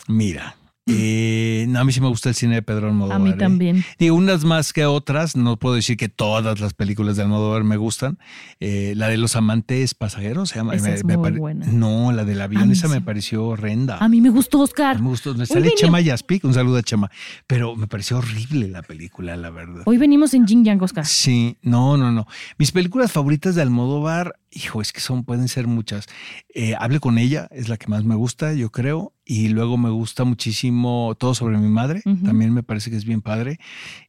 Mira, 0.09 0.57
eh, 0.87 1.65
no, 1.69 1.79
a 1.81 1.85
mí 1.85 1.93
sí 1.93 2.01
me 2.01 2.09
gusta 2.09 2.29
el 2.29 2.35
cine 2.35 2.57
de 2.57 2.63
Pedro 2.63 2.89
Almodóvar. 2.89 3.17
A 3.17 3.19
mí 3.25 3.31
¿eh? 3.31 3.35
también. 3.35 3.85
Digo, 3.99 4.17
unas 4.17 4.45
más 4.45 4.73
que 4.73 4.85
otras, 4.85 5.35
no 5.35 5.57
puedo 5.59 5.75
decir 5.77 5.97
que 5.97 6.09
todas 6.09 6.61
las 6.61 6.75
películas 6.75 7.17
de 7.17 7.23
Almodóvar 7.23 7.65
me 7.65 7.77
gustan. 7.77 8.19
Eh, 8.61 8.93
la 8.97 9.09
de 9.09 9.17
los 9.17 9.35
amantes 9.37 9.95
pasajeros 9.95 10.51
se 10.51 10.57
llama. 10.57 10.75
Esa 10.75 10.93
es 10.93 11.05
muy 11.05 11.17
pare- 11.17 11.39
buena. 11.39 11.67
No, 11.67 12.13
la 12.13 12.25
del 12.25 12.41
avión, 12.41 12.71
esa 12.71 12.89
me 12.89 13.01
pareció 13.01 13.45
horrenda. 13.47 13.97
A 13.99 14.09
mí 14.09 14.21
me 14.21 14.29
gustó 14.31 14.61
Oscar. 14.61 15.01
me 15.01 15.09
gustó. 15.09 15.35
Me 15.35 15.47
sale 15.47 15.73
Chema 15.75 16.01
Yaspic, 16.01 16.45
un 16.45 16.53
saludo 16.55 16.77
a 16.79 16.83
Chema. 16.83 17.11
Pero 17.47 17.77
me 17.77 17.87
pareció 17.87 18.19
horrible 18.19 18.69
la 18.69 18.83
película, 18.83 19.37
la 19.37 19.51
verdad. 19.51 19.83
Hoy 19.87 19.97
venimos 19.97 20.35
en 20.35 20.47
Jin 20.47 20.65
Yang, 20.65 20.83
Oscar. 20.83 21.07
Sí, 21.07 21.57
no, 21.63 21.97
no, 21.97 22.13
no. 22.13 22.27
Mis 22.59 22.73
películas 22.73 23.11
favoritas 23.11 23.55
de 23.55 23.63
Almodóvar, 23.63 24.35
hijo, 24.55 24.81
es 24.81 24.93
que 24.93 25.01
son, 25.01 25.25
pueden 25.25 25.49
ser 25.49 25.67
muchas. 25.67 26.07
Eh, 26.55 26.75
Hable 26.79 27.01
con 27.01 27.19
ella, 27.19 27.49
es 27.51 27.69
la 27.69 27.77
que 27.77 27.89
más 27.89 28.05
me 28.05 28.15
gusta, 28.15 28.53
yo 28.55 28.71
creo. 28.71 29.13
Y 29.25 29.49
luego 29.49 29.77
me 29.79 29.91
gusta 29.91 30.25
muchísimo 30.25 31.15
Todo 31.19 31.35
sobre 31.35 31.57
mi 31.59 31.69
madre, 31.69 32.03
también 32.25 32.53
me 32.53 32.63
parece 32.63 32.91
que 32.91 32.97
es 32.97 33.05
bien 33.05 33.23
padre. 33.23 33.59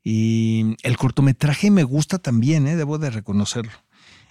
Y 0.04 0.76
el 0.84 0.98
cortometraje 0.98 1.72
me 1.72 1.84
gusta 1.84 2.20
también, 2.20 2.68
eh, 2.68 2.76
debo 2.76 2.98
de 2.98 3.10
reconocerlo. 3.10 3.72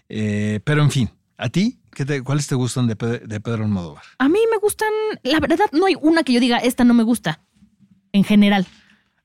Eh, 0.08 0.60
pero 0.64 0.82
en 0.82 0.90
fin, 0.90 1.10
¿a 1.38 1.48
ti? 1.48 1.78
¿Qué 1.92 2.04
te- 2.04 2.22
¿Cuáles 2.22 2.46
te 2.46 2.54
gustan 2.54 2.86
de, 2.86 2.94
de 2.94 3.40
Pedro 3.40 3.64
Almodóvar? 3.64 4.02
A 4.18 4.28
mí 4.28 4.38
me 4.50 4.58
gustan, 4.58 4.88
la 5.22 5.40
verdad, 5.40 5.58
no 5.72 5.86
hay 5.86 5.94
una 6.00 6.22
que 6.22 6.32
yo 6.32 6.40
diga, 6.40 6.58
esta 6.58 6.84
no 6.84 6.92
me 6.94 7.02
gusta. 7.02 7.40
En 8.12 8.24
general. 8.24 8.66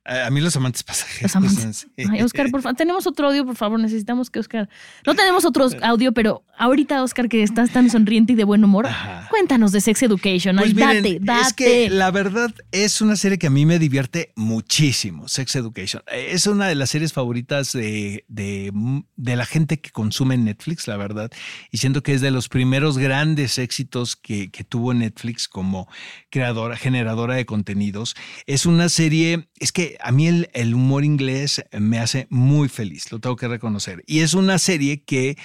A 0.09 0.29
mí 0.29 0.41
los 0.41 0.55
amantes 0.55 0.83
pasajeros. 0.83 1.21
Los 1.21 1.35
amantes. 1.35 1.87
sí. 1.97 2.03
Ay, 2.09 2.21
Oscar, 2.23 2.49
por 2.49 2.61
favor, 2.61 2.75
tenemos 2.75 3.05
otro 3.05 3.27
audio, 3.27 3.45
por 3.45 3.55
favor. 3.55 3.79
Necesitamos 3.79 4.29
que 4.29 4.39
Oscar. 4.39 4.69
No 5.05 5.15
tenemos 5.15 5.45
otro 5.45 5.67
audio, 5.81 6.11
pero 6.13 6.43
ahorita, 6.57 7.03
Oscar, 7.03 7.29
que 7.29 7.43
estás 7.43 7.71
tan 7.71 7.89
sonriente 7.89 8.33
y 8.33 8.35
de 8.35 8.43
buen 8.43 8.63
humor, 8.63 8.87
Ajá. 8.87 9.18
Cuéntanos 9.29 9.71
de 9.71 9.81
Sex 9.81 10.03
Education. 10.03 10.57
Pues 10.57 10.73
miren, 10.73 11.03
date, 11.03 11.19
date. 11.21 11.41
Es 11.41 11.53
que 11.53 11.89
la 11.89 12.11
verdad 12.11 12.53
es 12.71 13.01
una 13.01 13.15
serie 13.15 13.37
que 13.37 13.47
a 13.47 13.49
mí 13.49 13.65
me 13.65 13.79
divierte 13.79 14.31
muchísimo, 14.35 15.27
Sex 15.27 15.55
Education. 15.55 16.03
Es 16.11 16.47
una 16.47 16.67
de 16.67 16.75
las 16.75 16.89
series 16.89 17.13
favoritas 17.13 17.71
de, 17.71 18.25
de, 18.27 18.71
de 19.15 19.35
la 19.35 19.45
gente 19.45 19.79
que 19.79 19.91
consume 19.91 20.37
Netflix, 20.37 20.87
la 20.87 20.97
verdad. 20.97 21.31
Y 21.71 21.77
siento 21.77 22.03
que 22.03 22.13
es 22.13 22.21
de 22.21 22.31
los 22.31 22.49
primeros 22.49 22.97
grandes 22.97 23.57
éxitos 23.57 24.15
que, 24.15 24.51
que 24.51 24.63
tuvo 24.63 24.93
Netflix 24.93 25.47
como 25.47 25.87
creadora, 26.29 26.75
generadora 26.75 27.35
de 27.35 27.45
contenidos. 27.45 28.15
Es 28.45 28.65
una 28.65 28.89
serie, 28.89 29.49
es 29.59 29.71
que 29.71 29.97
a 30.01 30.11
mí 30.11 30.27
el, 30.27 30.49
el 30.53 30.73
humor 30.73 31.03
inglés 31.03 31.63
me 31.71 31.99
hace 31.99 32.27
muy 32.29 32.69
feliz, 32.69 33.11
lo 33.11 33.19
tengo 33.19 33.35
que 33.35 33.47
reconocer. 33.47 34.03
Y 34.07 34.19
es 34.19 34.33
una 34.33 34.59
serie 34.59 35.03
que, 35.03 35.37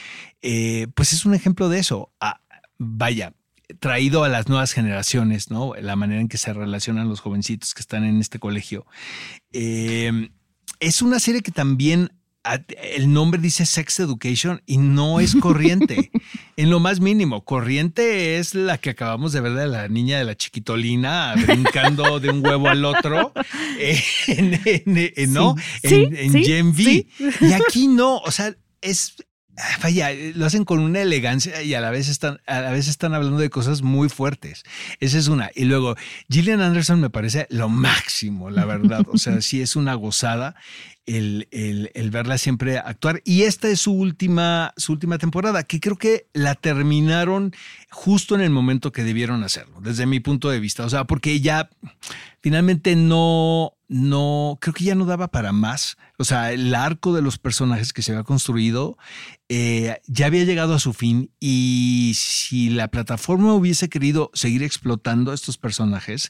eh, 0.42 0.88
pues 0.94 1.12
es 1.12 1.24
un 1.24 1.34
ejemplo 1.34 1.68
de 1.68 1.78
eso. 1.78 2.12
Ah, 2.20 2.40
vaya, 2.78 3.34
traído 3.80 4.24
a 4.24 4.28
las 4.28 4.48
nuevas 4.48 4.72
generaciones, 4.72 5.50
¿no? 5.50 5.72
La 5.80 5.96
manera 5.96 6.20
en 6.20 6.28
que 6.28 6.38
se 6.38 6.52
relacionan 6.52 7.08
los 7.08 7.20
jovencitos 7.20 7.74
que 7.74 7.80
están 7.80 8.04
en 8.04 8.20
este 8.20 8.38
colegio. 8.38 8.86
Eh, 9.52 10.30
es 10.80 11.02
una 11.02 11.18
serie 11.18 11.40
que 11.42 11.52
también 11.52 12.12
el 12.92 13.10
nombre 13.10 13.40
dice 13.40 13.64
Sex 13.64 14.00
Education 14.00 14.60
y 14.66 14.76
no 14.76 15.18
es 15.18 15.34
corriente, 15.40 16.10
en 16.58 16.68
lo 16.68 16.78
más 16.78 17.00
mínimo. 17.00 17.42
Corriente 17.42 18.36
es 18.38 18.54
la 18.54 18.76
que 18.76 18.90
acabamos 18.90 19.32
de 19.32 19.40
ver 19.40 19.54
de 19.54 19.66
la 19.66 19.88
niña 19.88 20.18
de 20.18 20.24
la 20.24 20.36
chiquitolina 20.36 21.34
brincando 21.46 22.20
de 22.20 22.28
un 22.28 22.44
huevo 22.44 22.68
al 22.68 22.84
otro, 22.84 23.32
en, 23.78 24.60
en- 24.66 25.12
en- 25.16 25.32
¿no? 25.32 25.54
Sí, 25.82 26.06
en, 26.12 26.32
sí, 26.32 26.44
Gen 26.44 26.68
V. 26.68 26.82
sí. 26.84 27.08
Y 27.40 27.52
aquí 27.54 27.86
no, 27.88 28.18
o 28.18 28.30
sea, 28.30 28.54
es 28.82 29.16
Vaya, 29.82 30.10
lo 30.34 30.46
hacen 30.46 30.64
con 30.64 30.80
una 30.80 31.00
elegancia 31.00 31.62
y 31.62 31.74
a 31.74 31.80
la 31.80 31.90
vez 31.90 32.08
están, 32.08 32.40
a 32.46 32.60
la 32.60 32.70
vez 32.72 32.88
están 32.88 33.14
hablando 33.14 33.38
de 33.38 33.50
cosas 33.50 33.82
muy 33.82 34.08
fuertes. 34.08 34.64
Esa 35.00 35.18
es 35.18 35.28
una. 35.28 35.50
Y 35.54 35.64
luego, 35.64 35.94
Gillian 36.28 36.60
Anderson 36.60 37.00
me 37.00 37.10
parece 37.10 37.46
lo 37.50 37.68
máximo, 37.68 38.50
la 38.50 38.64
verdad. 38.64 39.06
O 39.12 39.18
sea, 39.18 39.40
sí 39.40 39.60
es 39.60 39.76
una 39.76 39.94
gozada 39.94 40.56
el, 41.06 41.46
el- 41.52 41.90
el 41.94 42.10
verla 42.10 42.36
siempre 42.38 42.78
actuar. 42.78 43.20
Y 43.24 43.42
esta 43.42 43.68
es 43.68 43.80
su 43.80 43.92
última, 43.92 44.72
su 44.76 44.92
última 44.92 45.18
temporada, 45.18 45.62
que 45.62 45.78
creo 45.78 45.96
que 45.96 46.26
la 46.32 46.54
terminaron 46.56 47.52
justo 47.90 48.34
en 48.34 48.40
el 48.40 48.50
momento 48.50 48.90
que 48.90 49.04
debieron 49.04 49.44
hacerlo, 49.44 49.80
desde 49.80 50.06
mi 50.06 50.18
punto 50.18 50.50
de 50.50 50.58
vista. 50.58 50.84
O 50.84 50.90
sea, 50.90 51.04
porque 51.04 51.40
ya 51.40 51.70
finalmente 52.44 52.94
no, 52.94 53.72
no, 53.88 54.58
creo 54.60 54.74
que 54.74 54.84
ya 54.84 54.94
no 54.94 55.06
daba 55.06 55.28
para 55.28 55.52
más. 55.52 55.96
O 56.18 56.24
sea, 56.24 56.52
el 56.52 56.74
arco 56.74 57.14
de 57.14 57.22
los 57.22 57.38
personajes 57.38 57.94
que 57.94 58.02
se 58.02 58.12
había 58.12 58.22
construido 58.22 58.98
eh, 59.48 59.96
ya 60.06 60.26
había 60.26 60.44
llegado 60.44 60.74
a 60.74 60.78
su 60.78 60.92
fin 60.92 61.30
y 61.40 62.12
si 62.16 62.68
la 62.68 62.88
plataforma 62.88 63.54
hubiese 63.54 63.88
querido 63.88 64.30
seguir 64.34 64.62
explotando 64.62 65.30
a 65.30 65.34
estos 65.34 65.56
personajes, 65.56 66.28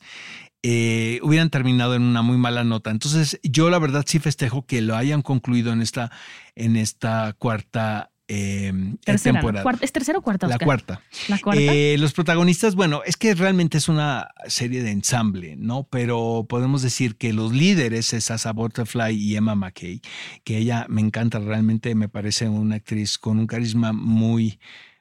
eh, 0.63 1.19
hubieran 1.25 1.51
terminado 1.51 1.97
en 1.97 2.03
una 2.03 2.23
muy 2.23 2.39
mala 2.39 2.63
nota. 2.63 2.93
Entonces, 2.93 3.41
yo 3.43 3.69
la 3.69 3.81
verdad 3.81 4.05
sí 4.07 4.21
festejo 4.21 4.67
que 4.67 4.83
lo 4.83 4.95
hayan 4.95 5.21
concluido 5.21 5.73
en 5.73 5.83
esta, 5.83 6.13
en 6.55 6.77
esta 6.77 7.33
cuarta 7.33 8.13
eh, 8.29 8.73
Tercera, 9.05 9.41
temporada. 9.41 9.79
¿Es 9.81 9.93
tercera 9.93 10.19
o 10.19 10.23
cuarta? 10.23 10.47
La 10.47 10.55
Oscar? 10.55 10.67
cuarta. 10.67 11.03
La 11.29 11.39
cuarta. 11.39 11.63
Eh, 11.63 11.97
los 11.99 12.13
protagonistas, 12.13 12.75
bueno, 12.75 13.03
es 13.05 13.17
que 13.17 13.35
realmente 13.35 13.79
es 13.79 13.89
una 13.89 14.29
serie 14.47 14.83
de 14.83 14.91
ensamble, 14.91 15.57
¿no? 15.57 15.87
Pero 15.91 16.47
podemos 16.49 16.83
decir 16.83 17.17
que 17.17 17.33
los 17.33 17.53
líderes 17.53 18.13
es 18.15 18.31
Asa 18.31 18.53
Butterfly 18.53 19.15
y 19.15 19.37
Emma 19.37 19.55
McKay, 19.55 20.01
que 20.43 20.59
ella 20.59 20.87
me 20.89 21.01
encanta, 21.01 21.39
realmente 21.39 21.95
me 21.95 22.09
parece 22.09 22.49
una 22.49 22.77
actriz 22.77 23.19
con 23.19 23.39
un 23.39 23.47
carisma 23.47 23.93
muy, 23.93 24.59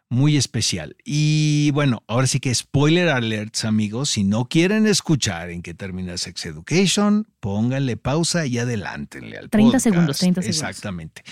muy 0.10 0.38
especial. 0.38 0.96
Y 1.04 1.72
bueno, 1.72 2.04
ahora 2.08 2.28
sí 2.28 2.40
que 2.40 2.54
spoiler 2.54 3.10
alerts, 3.10 3.66
amigos, 3.66 4.10
si 4.12 4.24
no 4.24 4.46
quieren 4.46 4.86
escuchar 4.86 5.50
en 5.50 5.62
qué 5.62 5.74
termina 5.74 6.18
Sex 6.18 6.46
Education, 6.46 7.28
pónganle 7.40 7.98
pausa 7.98 8.46
y 8.46 8.58
adelántenle 8.60 9.38
al 9.38 9.50
30 9.50 9.68
podcast. 9.72 9.84
segundos, 9.84 10.18
30 10.20 10.42
segundos. 10.42 10.62
Exactamente. 10.62 11.24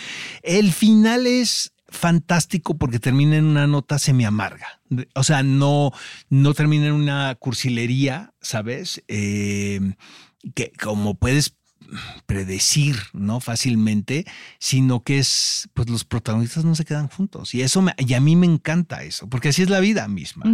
El 0.41 0.71
final 0.71 1.27
es 1.27 1.73
fantástico 1.91 2.77
porque 2.77 2.99
termina 2.99 3.35
en 3.35 3.45
una 3.45 3.67
nota 3.67 3.99
semi 3.99 4.25
amarga. 4.25 4.81
O 5.13 5.23
sea, 5.23 5.43
no, 5.43 5.91
no 6.29 6.53
termina 6.53 6.87
en 6.87 6.93
una 6.93 7.35
cursilería, 7.35 8.33
¿sabes? 8.41 9.03
Eh, 9.07 9.93
que 10.55 10.71
como 10.81 11.15
puedes 11.15 11.55
predecir, 12.25 12.95
¿no? 13.13 13.39
Fácilmente, 13.39 14.25
sino 14.59 15.03
que 15.03 15.19
es, 15.19 15.69
pues 15.73 15.89
los 15.89 16.03
protagonistas 16.05 16.63
no 16.65 16.75
se 16.75 16.85
quedan 16.85 17.07
juntos. 17.07 17.53
Y 17.53 17.61
eso, 17.61 17.81
me- 17.81 17.93
y 17.97 18.13
a 18.13 18.21
mí 18.21 18.35
me 18.35 18.45
encanta 18.45 19.03
eso, 19.03 19.27
porque 19.29 19.49
así 19.49 19.61
es 19.61 19.69
la 19.69 19.79
vida 19.79 20.07
misma. 20.07 20.45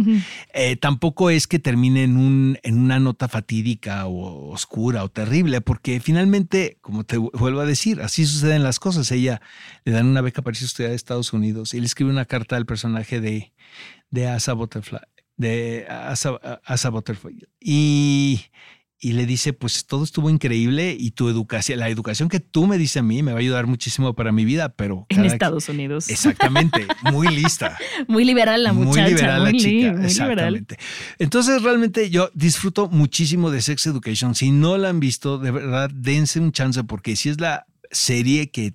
Eh, 0.54 0.76
tampoco 0.76 1.30
es 1.30 1.46
que 1.46 1.58
termine 1.58 2.04
en, 2.04 2.16
un, 2.16 2.58
en 2.62 2.78
una 2.78 2.98
nota 2.98 3.28
fatídica 3.28 4.06
o 4.06 4.50
oscura 4.50 5.04
o 5.04 5.08
terrible, 5.10 5.60
porque 5.60 6.00
finalmente, 6.00 6.78
como 6.80 7.04
te 7.04 7.18
vu- 7.18 7.30
vuelvo 7.38 7.60
a 7.60 7.66
decir, 7.66 8.00
así 8.00 8.26
suceden 8.26 8.62
las 8.62 8.80
cosas. 8.80 9.10
Ella 9.12 9.40
le 9.84 9.92
dan 9.92 10.06
una 10.06 10.20
beca 10.20 10.42
para 10.42 10.52
irse 10.54 10.64
a 10.64 10.66
estudiar 10.66 10.92
a 10.92 10.94
Estados 10.94 11.32
Unidos 11.32 11.74
y 11.74 11.80
le 11.80 11.86
escribe 11.86 12.10
una 12.10 12.24
carta 12.24 12.56
al 12.56 12.66
personaje 12.66 13.20
de, 13.20 13.52
de 14.10 14.28
Asa 14.28 14.52
Butterfly. 14.54 15.00
De 15.36 15.86
Asa, 15.88 16.30
Asa 16.64 16.90
Butterfly. 16.90 17.46
Y, 17.60 18.40
y 19.00 19.12
le 19.12 19.26
dice, 19.26 19.52
pues 19.52 19.86
todo 19.86 20.02
estuvo 20.02 20.28
increíble 20.28 20.96
y 20.98 21.12
tu 21.12 21.28
educación, 21.28 21.78
la 21.78 21.88
educación 21.88 22.28
que 22.28 22.40
tú 22.40 22.66
me 22.66 22.78
dices 22.78 22.96
a 22.98 23.02
mí 23.02 23.22
me 23.22 23.32
va 23.32 23.38
a 23.38 23.40
ayudar 23.40 23.66
muchísimo 23.68 24.14
para 24.14 24.32
mi 24.32 24.44
vida, 24.44 24.70
pero... 24.70 25.06
En 25.08 25.24
Estados 25.24 25.68
Unidos. 25.68 26.08
Exactamente, 26.08 26.84
muy 27.12 27.28
lista. 27.28 27.78
muy 28.08 28.24
liberal 28.24 28.64
la 28.64 28.72
muchacha. 28.72 29.02
Muy 29.02 29.10
liberal 29.10 29.44
la 29.44 29.52
chica, 29.52 29.92
muy 29.92 30.04
exactamente. 30.06 30.78
Entonces 31.18 31.62
realmente 31.62 32.10
yo 32.10 32.30
disfruto 32.34 32.88
muchísimo 32.88 33.52
de 33.52 33.62
Sex 33.62 33.86
Education. 33.86 34.34
Si 34.34 34.50
no 34.50 34.76
la 34.78 34.88
han 34.88 34.98
visto, 34.98 35.38
de 35.38 35.52
verdad, 35.52 35.90
dense 35.94 36.40
un 36.40 36.50
chance 36.50 36.82
porque 36.82 37.14
si 37.14 37.28
es 37.28 37.40
la 37.40 37.66
serie 37.90 38.50
que 38.50 38.74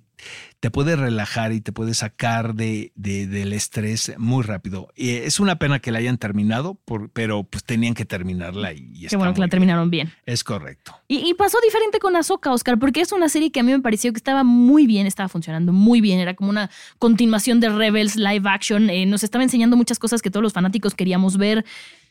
te 0.64 0.70
puede 0.70 0.96
relajar 0.96 1.52
y 1.52 1.60
te 1.60 1.72
puede 1.72 1.92
sacar 1.92 2.54
de, 2.54 2.90
de- 2.94 3.26
del 3.26 3.52
estrés 3.52 4.14
muy 4.16 4.42
rápido. 4.42 4.88
Y 4.96 5.10
es 5.10 5.38
una 5.38 5.58
pena 5.58 5.78
que 5.78 5.92
la 5.92 5.98
hayan 5.98 6.16
terminado, 6.16 6.72
por- 6.86 7.10
pero 7.10 7.42
pues 7.44 7.62
tenían 7.64 7.92
que 7.92 8.06
terminarla 8.06 8.72
y, 8.72 8.78
y 8.78 9.00
Qué 9.00 9.04
está 9.08 9.18
bueno 9.18 9.34
que 9.34 9.40
la 9.40 9.44
bien. 9.44 9.50
terminaron 9.50 9.90
bien. 9.90 10.14
Es 10.24 10.42
correcto. 10.42 10.96
Y, 11.06 11.16
y 11.28 11.34
pasó 11.34 11.58
diferente 11.62 11.98
con 11.98 12.16
Ahsoka, 12.16 12.50
Oscar, 12.50 12.78
porque 12.78 13.02
es 13.02 13.12
una 13.12 13.28
serie 13.28 13.52
que 13.52 13.60
a 13.60 13.62
mí 13.62 13.72
me 13.72 13.80
pareció 13.80 14.10
que 14.14 14.16
estaba 14.16 14.42
muy 14.42 14.86
bien, 14.86 15.06
estaba 15.06 15.28
funcionando 15.28 15.70
muy 15.74 16.00
bien, 16.00 16.18
era 16.18 16.32
como 16.32 16.48
una 16.48 16.70
continuación 16.98 17.60
de 17.60 17.68
Rebels 17.68 18.16
live 18.16 18.48
action, 18.48 18.88
eh, 18.88 19.04
nos 19.04 19.22
estaba 19.22 19.44
enseñando 19.44 19.76
muchas 19.76 19.98
cosas 19.98 20.22
que 20.22 20.30
todos 20.30 20.42
los 20.42 20.54
fanáticos 20.54 20.94
queríamos 20.94 21.36
ver, 21.36 21.66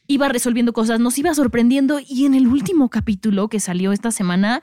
iba 0.05 0.29
resolviendo 0.29 0.73
cosas, 0.73 0.99
nos 0.99 1.17
iba 1.17 1.33
sorprendiendo 1.33 1.99
y 2.07 2.27
en 2.27 2.35
el 2.35 2.45
último 2.45 2.89
capítulo 2.91 3.47
que 3.47 3.59
salió 3.59 3.93
esta 3.93 4.11
semana, 4.11 4.61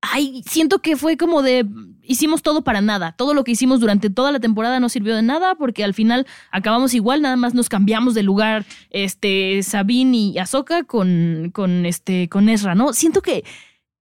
ay, 0.00 0.42
siento 0.46 0.80
que 0.80 0.96
fue 0.96 1.16
como 1.16 1.42
de 1.42 1.66
hicimos 2.02 2.42
todo 2.42 2.62
para 2.62 2.80
nada, 2.80 3.12
todo 3.12 3.34
lo 3.34 3.44
que 3.44 3.52
hicimos 3.52 3.80
durante 3.80 4.10
toda 4.10 4.32
la 4.32 4.40
temporada 4.40 4.80
no 4.80 4.88
sirvió 4.88 5.14
de 5.14 5.22
nada 5.22 5.54
porque 5.54 5.84
al 5.84 5.94
final 5.94 6.26
acabamos 6.50 6.94
igual, 6.94 7.22
nada 7.22 7.36
más 7.36 7.54
nos 7.54 7.68
cambiamos 7.68 8.14
de 8.14 8.22
lugar, 8.22 8.64
este 8.90 9.62
Sabine 9.62 10.16
y 10.16 10.38
Ahsoka 10.38 10.84
con 10.84 11.50
con 11.52 11.86
este 11.86 12.28
con 12.28 12.48
Ezra, 12.48 12.74
¿no? 12.74 12.92
Siento 12.92 13.20
que 13.20 13.44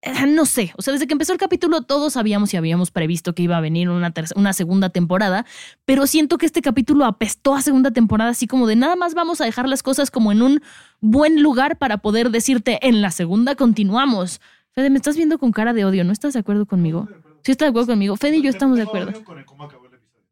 eh, 0.02 0.28
no 0.28 0.46
sé, 0.46 0.72
o 0.78 0.82
sea, 0.82 0.94
desde 0.94 1.08
que 1.08 1.14
empezó 1.14 1.34
el 1.34 1.40
capítulo 1.40 1.82
todos 1.82 2.14
sabíamos 2.14 2.54
y 2.54 2.58
habíamos 2.58 2.90
previsto 2.90 3.36
que 3.36 3.44
iba 3.44 3.58
a 3.58 3.62
venir 3.62 3.90
una, 3.90 4.14
una 4.38 4.54
segunda 4.54 4.90
temporada, 4.90 5.46
pero 5.84 6.08
siento 6.08 6.38
que 6.38 6.46
este 6.46 6.62
capítulo 6.62 7.04
apestó 7.04 7.54
a 7.54 7.62
segunda 7.62 7.92
temporada, 7.92 8.32
así 8.32 8.48
como 8.48 8.66
de 8.66 8.78
nada 8.78 8.96
más 8.96 9.14
vamos 9.14 9.42
a 9.42 9.46
dejar 9.46 9.68
las 9.68 9.84
cosas 9.84 10.10
como 10.10 10.32
en 10.32 10.42
un 10.42 10.62
buen 11.02 11.44
lugar 11.44 11.78
para 11.78 11.98
poder 11.98 12.32
decirte 12.32 12.80
en 12.88 13.02
la 13.02 13.12
segunda 13.12 13.56
continuamos. 13.56 14.40
Fede, 14.80 14.90
me 14.90 14.96
estás 14.96 15.18
viendo 15.18 15.38
con 15.38 15.52
cara 15.52 15.74
de 15.74 15.84
odio, 15.84 16.06
¿no 16.06 16.14
estás 16.14 16.32
de 16.34 16.40
acuerdo 16.40 16.66
conmigo? 16.66 17.06
Sí, 17.44 17.52
estás 17.52 17.66
de 17.66 17.70
acuerdo 17.72 17.88
conmigo. 17.88 18.16
Fede 18.16 18.38
y 18.38 18.42
yo 18.42 18.50
estamos 18.50 18.78
de 18.78 18.84
acuerdo. 18.84 19.12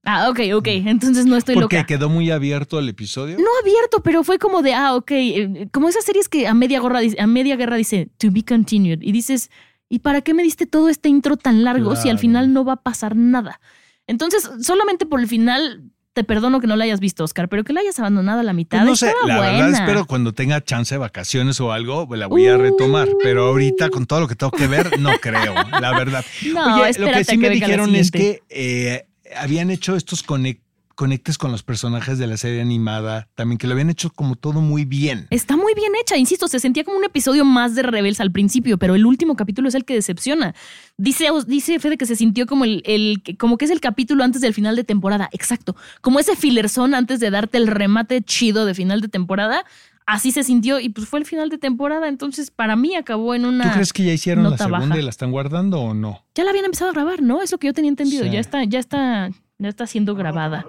Ah, 0.06 0.30
ok, 0.30 0.40
ok, 0.56 0.68
entonces 0.86 1.26
no 1.26 1.36
estoy 1.36 1.54
Porque 1.56 1.76
loca. 1.76 1.86
quedó 1.86 2.08
muy 2.08 2.32
abierto 2.32 2.80
el 2.80 2.88
episodio. 2.88 3.38
No 3.38 3.50
abierto, 3.62 4.02
pero 4.02 4.24
fue 4.24 4.40
como 4.40 4.62
de, 4.62 4.74
ah, 4.74 4.96
ok, 4.96 5.12
eh, 5.12 5.68
como 5.74 5.90
esas 5.90 6.06
series 6.06 6.30
que 6.30 6.48
a 6.48 6.54
media, 6.54 6.80
gorra, 6.80 7.02
a 7.20 7.28
media 7.28 7.58
guerra 7.58 7.76
dice, 7.76 8.10
to 8.18 8.30
be 8.32 8.42
continued, 8.42 9.00
y 9.02 9.12
dices, 9.12 9.52
¿y 9.90 10.00
para 10.00 10.22
qué 10.22 10.34
me 10.34 10.44
diste 10.44 10.66
todo 10.66 10.88
este 10.88 11.10
intro 11.10 11.36
tan 11.36 11.66
largo 11.66 11.98
si 11.98 12.10
al 12.10 12.20
final 12.20 12.54
no 12.54 12.64
va 12.64 12.74
a 12.74 12.84
pasar 12.84 13.18
nada? 13.18 13.60
Entonces, 14.06 14.50
solamente 14.62 15.06
por 15.06 15.20
el 15.20 15.28
final, 15.28 15.92
te 16.18 16.24
perdono 16.24 16.60
que 16.60 16.66
no 16.66 16.76
la 16.76 16.84
hayas 16.86 17.00
visto, 17.00 17.24
Oscar, 17.24 17.48
pero 17.48 17.64
que 17.64 17.74
la 17.74 17.82
hayas 17.82 18.00
abandonado 18.00 18.40
a 18.40 18.44
la 18.44 18.52
mitad. 18.52 18.80
Pues 18.80 18.90
no 18.90 18.96
sé, 18.96 19.14
la 19.28 19.38
buena. 19.38 19.52
verdad 19.68 19.70
espero 19.70 20.08
cuando 20.08 20.34
tenga 20.34 20.64
chance 20.64 20.96
de 20.96 20.98
vacaciones 20.98 21.62
o 21.62 21.72
algo, 21.72 22.08
la 22.16 22.26
voy 22.26 22.48
a 22.48 22.58
retomar. 22.58 23.08
Pero 23.22 23.46
ahorita 23.50 23.92
con 23.92 24.08
todo 24.08 24.22
lo 24.22 24.28
que 24.28 24.36
tengo 24.36 24.50
que 24.50 24.66
ver, 24.66 25.00
no 25.00 25.12
creo, 25.20 25.54
la 25.80 25.92
verdad. 25.96 26.26
No, 26.48 26.82
Oye, 26.82 26.98
lo 26.98 27.06
que 27.12 27.24
sí 27.24 27.34
que 27.34 27.38
me 27.38 27.50
dijeron 27.52 27.96
es 27.96 28.10
que 28.10 28.42
eh, 28.50 29.06
habían 29.36 29.70
hecho 29.70 29.96
estos 29.96 30.26
conec- 30.26 30.62
conectes 30.98 31.38
con 31.38 31.52
los 31.52 31.62
personajes 31.62 32.18
de 32.18 32.26
la 32.26 32.38
serie 32.38 32.60
animada, 32.60 33.30
también 33.36 33.60
que 33.60 33.68
lo 33.68 33.74
habían 33.74 33.92
hecho 33.92 34.10
como 34.10 34.36
todo 34.36 34.62
muy 34.62 34.84
bien. 34.84 35.28
Está 35.30 35.56
muy 35.56 35.76
bien 35.76 35.92
hecha, 36.02 36.18
insisto, 36.18 36.48
se 36.48 36.60
sentía 36.60 36.84
como 36.84 36.98
un 36.98 37.04
episodio 37.06 37.46
más 37.46 37.76
de 37.76 37.84
Rebels 37.84 38.20
al 38.20 38.32
principio, 38.32 38.80
pero 38.80 38.96
el 38.96 39.06
último 39.06 39.36
capítulo 39.36 39.70
es 39.70 39.76
el 39.76 39.86
que 39.86 39.94
decepciona. 39.94 40.56
Dice, 40.98 41.28
dice 41.46 41.80
Fede 41.80 41.98
que 41.98 42.08
se 42.08 42.16
sintió 42.16 42.48
como 42.48 42.66
el, 42.66 42.82
el- 42.86 43.22
como 43.38 43.58
que 43.60 43.66
es 43.66 43.72
el 43.72 43.80
capítulo 43.80 44.24
antes 44.24 44.42
del 44.42 44.56
final 44.56 44.76
de 44.76 44.84
temporada, 44.84 45.30
exacto, 45.32 45.76
como 46.02 46.20
ese 46.20 46.36
filerzón 46.36 46.96
antes 46.96 47.20
de 47.20 47.30
darte 47.30 47.60
el 47.60 47.68
remate 47.68 48.24
chido 48.24 48.66
de 48.66 48.74
final 48.74 49.00
de 49.00 49.08
temporada. 49.08 49.64
Así 50.10 50.32
se 50.32 50.42
sintió 50.44 50.80
y 50.80 50.88
pues 50.88 51.06
fue 51.08 51.20
el 51.20 51.26
final 51.26 51.50
de 51.50 51.58
temporada, 51.58 52.08
entonces 52.08 52.50
para 52.50 52.76
mí 52.78 52.96
acabó 52.96 53.36
en 53.36 53.46
una 53.46 53.66
¿Tú 53.66 53.70
crees 53.74 53.92
que 53.92 54.06
ya 54.06 54.14
hicieron 54.14 54.50
la 54.50 54.58
segunda 54.58 54.80
baja. 54.88 54.98
y 55.00 55.02
la 55.04 55.10
están 55.10 55.32
guardando 55.32 55.82
o 55.82 55.94
no? 55.94 56.24
Ya 56.34 56.46
la 56.46 56.52
habían 56.52 56.64
empezado 56.66 56.90
a 56.90 56.94
grabar, 56.94 57.22
¿no? 57.22 57.42
Es 57.44 57.52
lo 57.52 57.58
que 57.58 57.68
yo 57.68 57.74
tenía 57.74 57.90
entendido. 57.90 58.24
Sí. 58.24 58.30
Ya 58.32 58.40
está, 58.40 58.64
ya 58.64 58.80
está, 58.80 59.30
ya 59.60 59.68
está 59.68 59.86
siendo 59.86 60.16
grabada. 60.16 60.66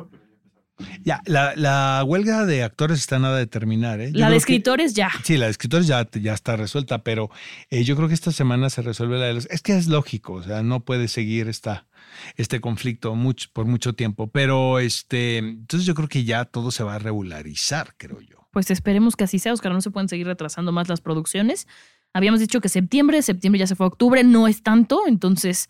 Ya, 1.03 1.21
la, 1.27 1.55
la 1.57 2.03
huelga 2.07 2.47
de 2.47 2.63
actores 2.63 2.99
está 3.01 3.19
nada 3.19 3.37
de 3.39 3.47
terminar, 3.47 4.01
¿eh? 4.01 4.11
La 4.13 4.27
de 4.27 4.33
que- 4.33 4.37
escritores 4.39 4.95
ya. 4.95 5.11
Sí, 5.25 5.37
la 5.37 5.47
de 5.47 5.51
escritores 5.51 5.87
ya, 5.87 6.09
ya 6.13 6.35
está 6.35 6.57
resuelta, 6.57 7.03
pero 7.03 7.31
eh, 7.71 7.85
yo 7.85 7.97
creo 7.97 8.09
que 8.09 8.15
esta 8.15 8.33
semana 8.33 8.71
se 8.71 8.83
resuelve 8.83 9.19
la 9.19 9.27
de 9.27 9.35
los... 9.35 9.47
Es 9.47 9.63
que 9.63 9.77
es 9.77 9.89
lógico, 9.89 10.35
o 10.35 10.43
sea, 10.43 10.63
no 10.63 10.81
puede 10.85 11.09
seguir 11.09 11.49
esta, 11.49 11.87
este 12.37 12.61
conflicto 12.61 13.15
mucho, 13.15 13.49
por 13.53 13.67
mucho 13.67 13.95
tiempo, 13.95 14.29
pero 14.31 14.79
este, 14.79 15.39
entonces 15.39 15.87
yo 15.87 15.95
creo 15.95 16.09
que 16.09 16.25
ya 16.25 16.45
todo 16.45 16.71
se 16.71 16.85
va 16.85 16.95
a 16.95 16.99
regularizar, 16.99 17.95
creo 17.97 18.21
yo. 18.21 18.49
Pues 18.51 18.71
esperemos 18.71 19.15
que 19.17 19.25
así 19.25 19.39
sea, 19.39 19.53
Oscar. 19.53 19.73
No 19.73 19.81
se 19.81 19.91
pueden 19.91 20.09
seguir 20.09 20.27
retrasando 20.27 20.73
más 20.73 20.89
las 20.89 21.01
producciones. 21.01 21.67
Habíamos 22.15 22.41
dicho 22.41 22.61
que 22.61 22.69
septiembre, 22.69 23.21
septiembre 23.23 23.59
ya 23.59 23.67
se 23.67 23.75
fue 23.77 23.85
a 23.85 23.89
octubre, 23.89 24.25
no 24.25 24.49
es 24.49 24.63
tanto, 24.63 25.03
entonces 25.07 25.69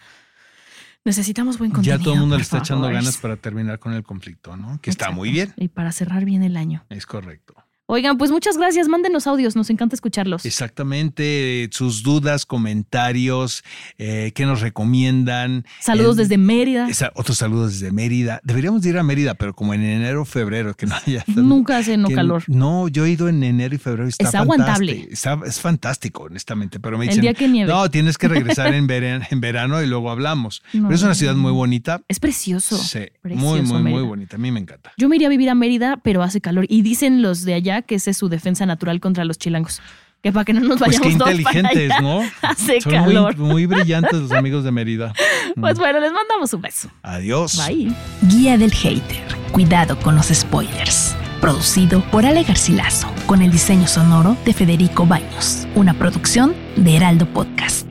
necesitamos 1.05 1.59
buen 1.59 1.71
contenido. 1.71 1.99
ya 1.99 2.03
todo 2.03 2.15
el 2.15 2.21
mundo 2.21 2.37
le 2.37 2.43
está 2.43 2.59
echando 2.59 2.89
ganas 2.89 3.17
para 3.19 3.37
terminar 3.37 3.79
con 3.79 3.93
el 3.95 4.03
conflicto, 4.03 4.57
¿no? 4.57 4.81
Que 4.81 4.91
está 4.91 5.11
muy 5.11 5.31
bien, 5.31 5.53
Y 5.57 5.69
para 5.69 5.93
cerrar 5.93 6.25
bien 6.25 6.43
el 6.43 6.57
año. 6.57 6.85
es 6.89 7.07
correcto. 7.07 7.55
Oigan, 7.91 8.19
pues 8.19 8.31
muchas 8.31 8.59
gracias. 8.59 8.87
Mándenos 8.87 9.27
audios, 9.27 9.57
nos 9.57 9.71
encanta 9.71 9.95
escucharlos. 9.97 10.45
Exactamente, 10.45 11.69
sus 11.73 12.03
dudas, 12.03 12.45
comentarios, 12.45 13.65
eh, 13.97 14.33
qué 14.35 14.45
nos 14.45 14.61
recomiendan. 14.61 15.65
Saludos 15.81 16.17
desde 16.19 16.37
Mérida. 16.37 16.87
esa- 16.89 17.13
otros 17.15 17.39
saludos 17.39 17.73
desde 17.81 17.91
Mérida. 17.91 18.41
Deberíamos 18.45 18.83
de 18.83 18.91
ir 18.91 18.99
a 18.99 19.03
Mérida, 19.03 19.35
pero 19.35 19.55
como 19.55 19.73
en 19.73 19.83
enero 19.83 20.23
o 20.23 20.25
febrero, 20.27 20.75
que 20.75 20.85
no 20.87 20.97
haya. 20.97 21.25
Nunca 21.29 21.79
hace 21.79 21.97
no 21.97 22.11
calor. 22.11 22.45
No, 22.47 22.89
yo 22.89 23.07
he 23.07 23.11
ido 23.11 23.27
en 23.29 23.43
enero 23.43 23.75
y 23.75 23.79
febrero 23.79 24.07
y 24.07 24.11
está 24.11 24.29
Es 24.29 24.35
aguantable. 24.35 25.09
Está- 25.11 25.41
es 25.47 25.59
fantástico, 25.59 26.25
honestamente. 26.25 26.81
Pero 26.81 26.99
me 26.99 27.05
El 27.07 27.09
dicen, 27.09 27.23
día 27.23 27.33
que 27.33 27.49
nieve. 27.49 27.73
no, 27.73 27.91
tienes 27.91 28.19
que 28.19 28.29
regresar 28.29 28.75
en, 28.75 28.87
verano, 28.87 29.25
en 29.31 29.41
verano 29.41 29.83
y 29.83 29.87
luego 29.87 30.11
hablamos. 30.11 30.63
No. 30.75 30.89
Pero 30.89 30.95
es 30.95 31.03
una 31.03 31.15
ciudad 31.15 31.35
muy 31.37 31.53
bonita. 31.53 32.03
Es 32.07 32.21
precioso. 32.21 32.77
Sí, 32.77 33.01
Precioso, 33.23 33.47
muy, 33.47 33.63
muy, 33.83 33.93
muy 33.93 34.03
bonita. 34.03 34.37
A 34.37 34.39
mí 34.39 34.51
me 34.53 34.61
encanta. 34.61 34.93
Yo 34.99 35.09
me 35.09 35.17
iría 35.17 35.29
a 35.29 35.31
vivir 35.31 35.49
a 35.49 35.55
Mérida, 35.55 35.97
pero 36.03 36.23
hace 36.23 36.41
calor. 36.43 36.67
Y 36.69 36.83
dicen 36.83 37.23
los 37.23 37.45
de 37.45 37.55
allá 37.55 37.78
que 37.83 37.95
esa 37.97 38.11
es 38.11 38.17
su 38.17 38.29
defensa 38.29 38.67
natural 38.67 39.01
contra 39.01 39.25
los 39.25 39.39
chilangos. 39.39 39.81
Que 40.23 40.33
para 40.33 40.45
que 40.45 40.53
no 40.53 40.61
nos 40.61 40.79
Pues 40.79 40.99
vayamos 40.99 41.07
qué 41.09 41.15
todos 41.15 41.43
para 41.43 41.59
inteligentes, 41.59 41.91
allá. 41.93 42.01
¿no? 42.01 42.21
Hace 42.43 42.81
Son 42.81 42.93
calor. 42.93 43.37
Muy, 43.37 43.49
muy 43.53 43.67
brillantes 43.67 44.15
los 44.15 44.33
amigos 44.33 44.65
de 44.65 44.73
Mérida. 44.73 45.13
Pues 45.61 45.79
bueno, 45.79 45.99
les 45.99 46.13
mandamos 46.13 46.53
un 46.55 46.61
beso. 46.61 46.91
Adiós. 47.03 47.57
Bye. 47.67 47.93
Guía 48.23 48.59
del 48.59 48.73
Hater. 48.73 49.25
Cuidado 49.53 49.99
con 50.01 50.15
los 50.15 50.27
spoilers. 50.27 51.17
Producido 51.41 52.01
por 52.11 52.27
Ale 52.27 52.43
Garcilaso, 52.45 53.09
con 53.27 53.43
el 53.43 53.51
diseño 53.51 53.87
sonoro 53.87 54.37
de 54.45 54.53
Federico 54.53 55.07
Baños. 55.07 55.67
Una 55.75 55.95
producción 55.95 56.55
de 56.77 56.97
Heraldo 56.97 57.27
Podcast. 57.27 57.87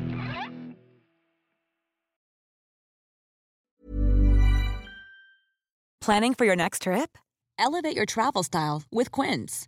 Planning 6.02 6.34
for 6.36 6.46
your 6.46 6.56
next 6.56 6.84
trip? 6.84 7.18
Elevate 7.60 7.96
your 7.96 8.06
travel 8.06 8.44
style 8.44 8.84
with 8.92 9.12
Quince. 9.12 9.68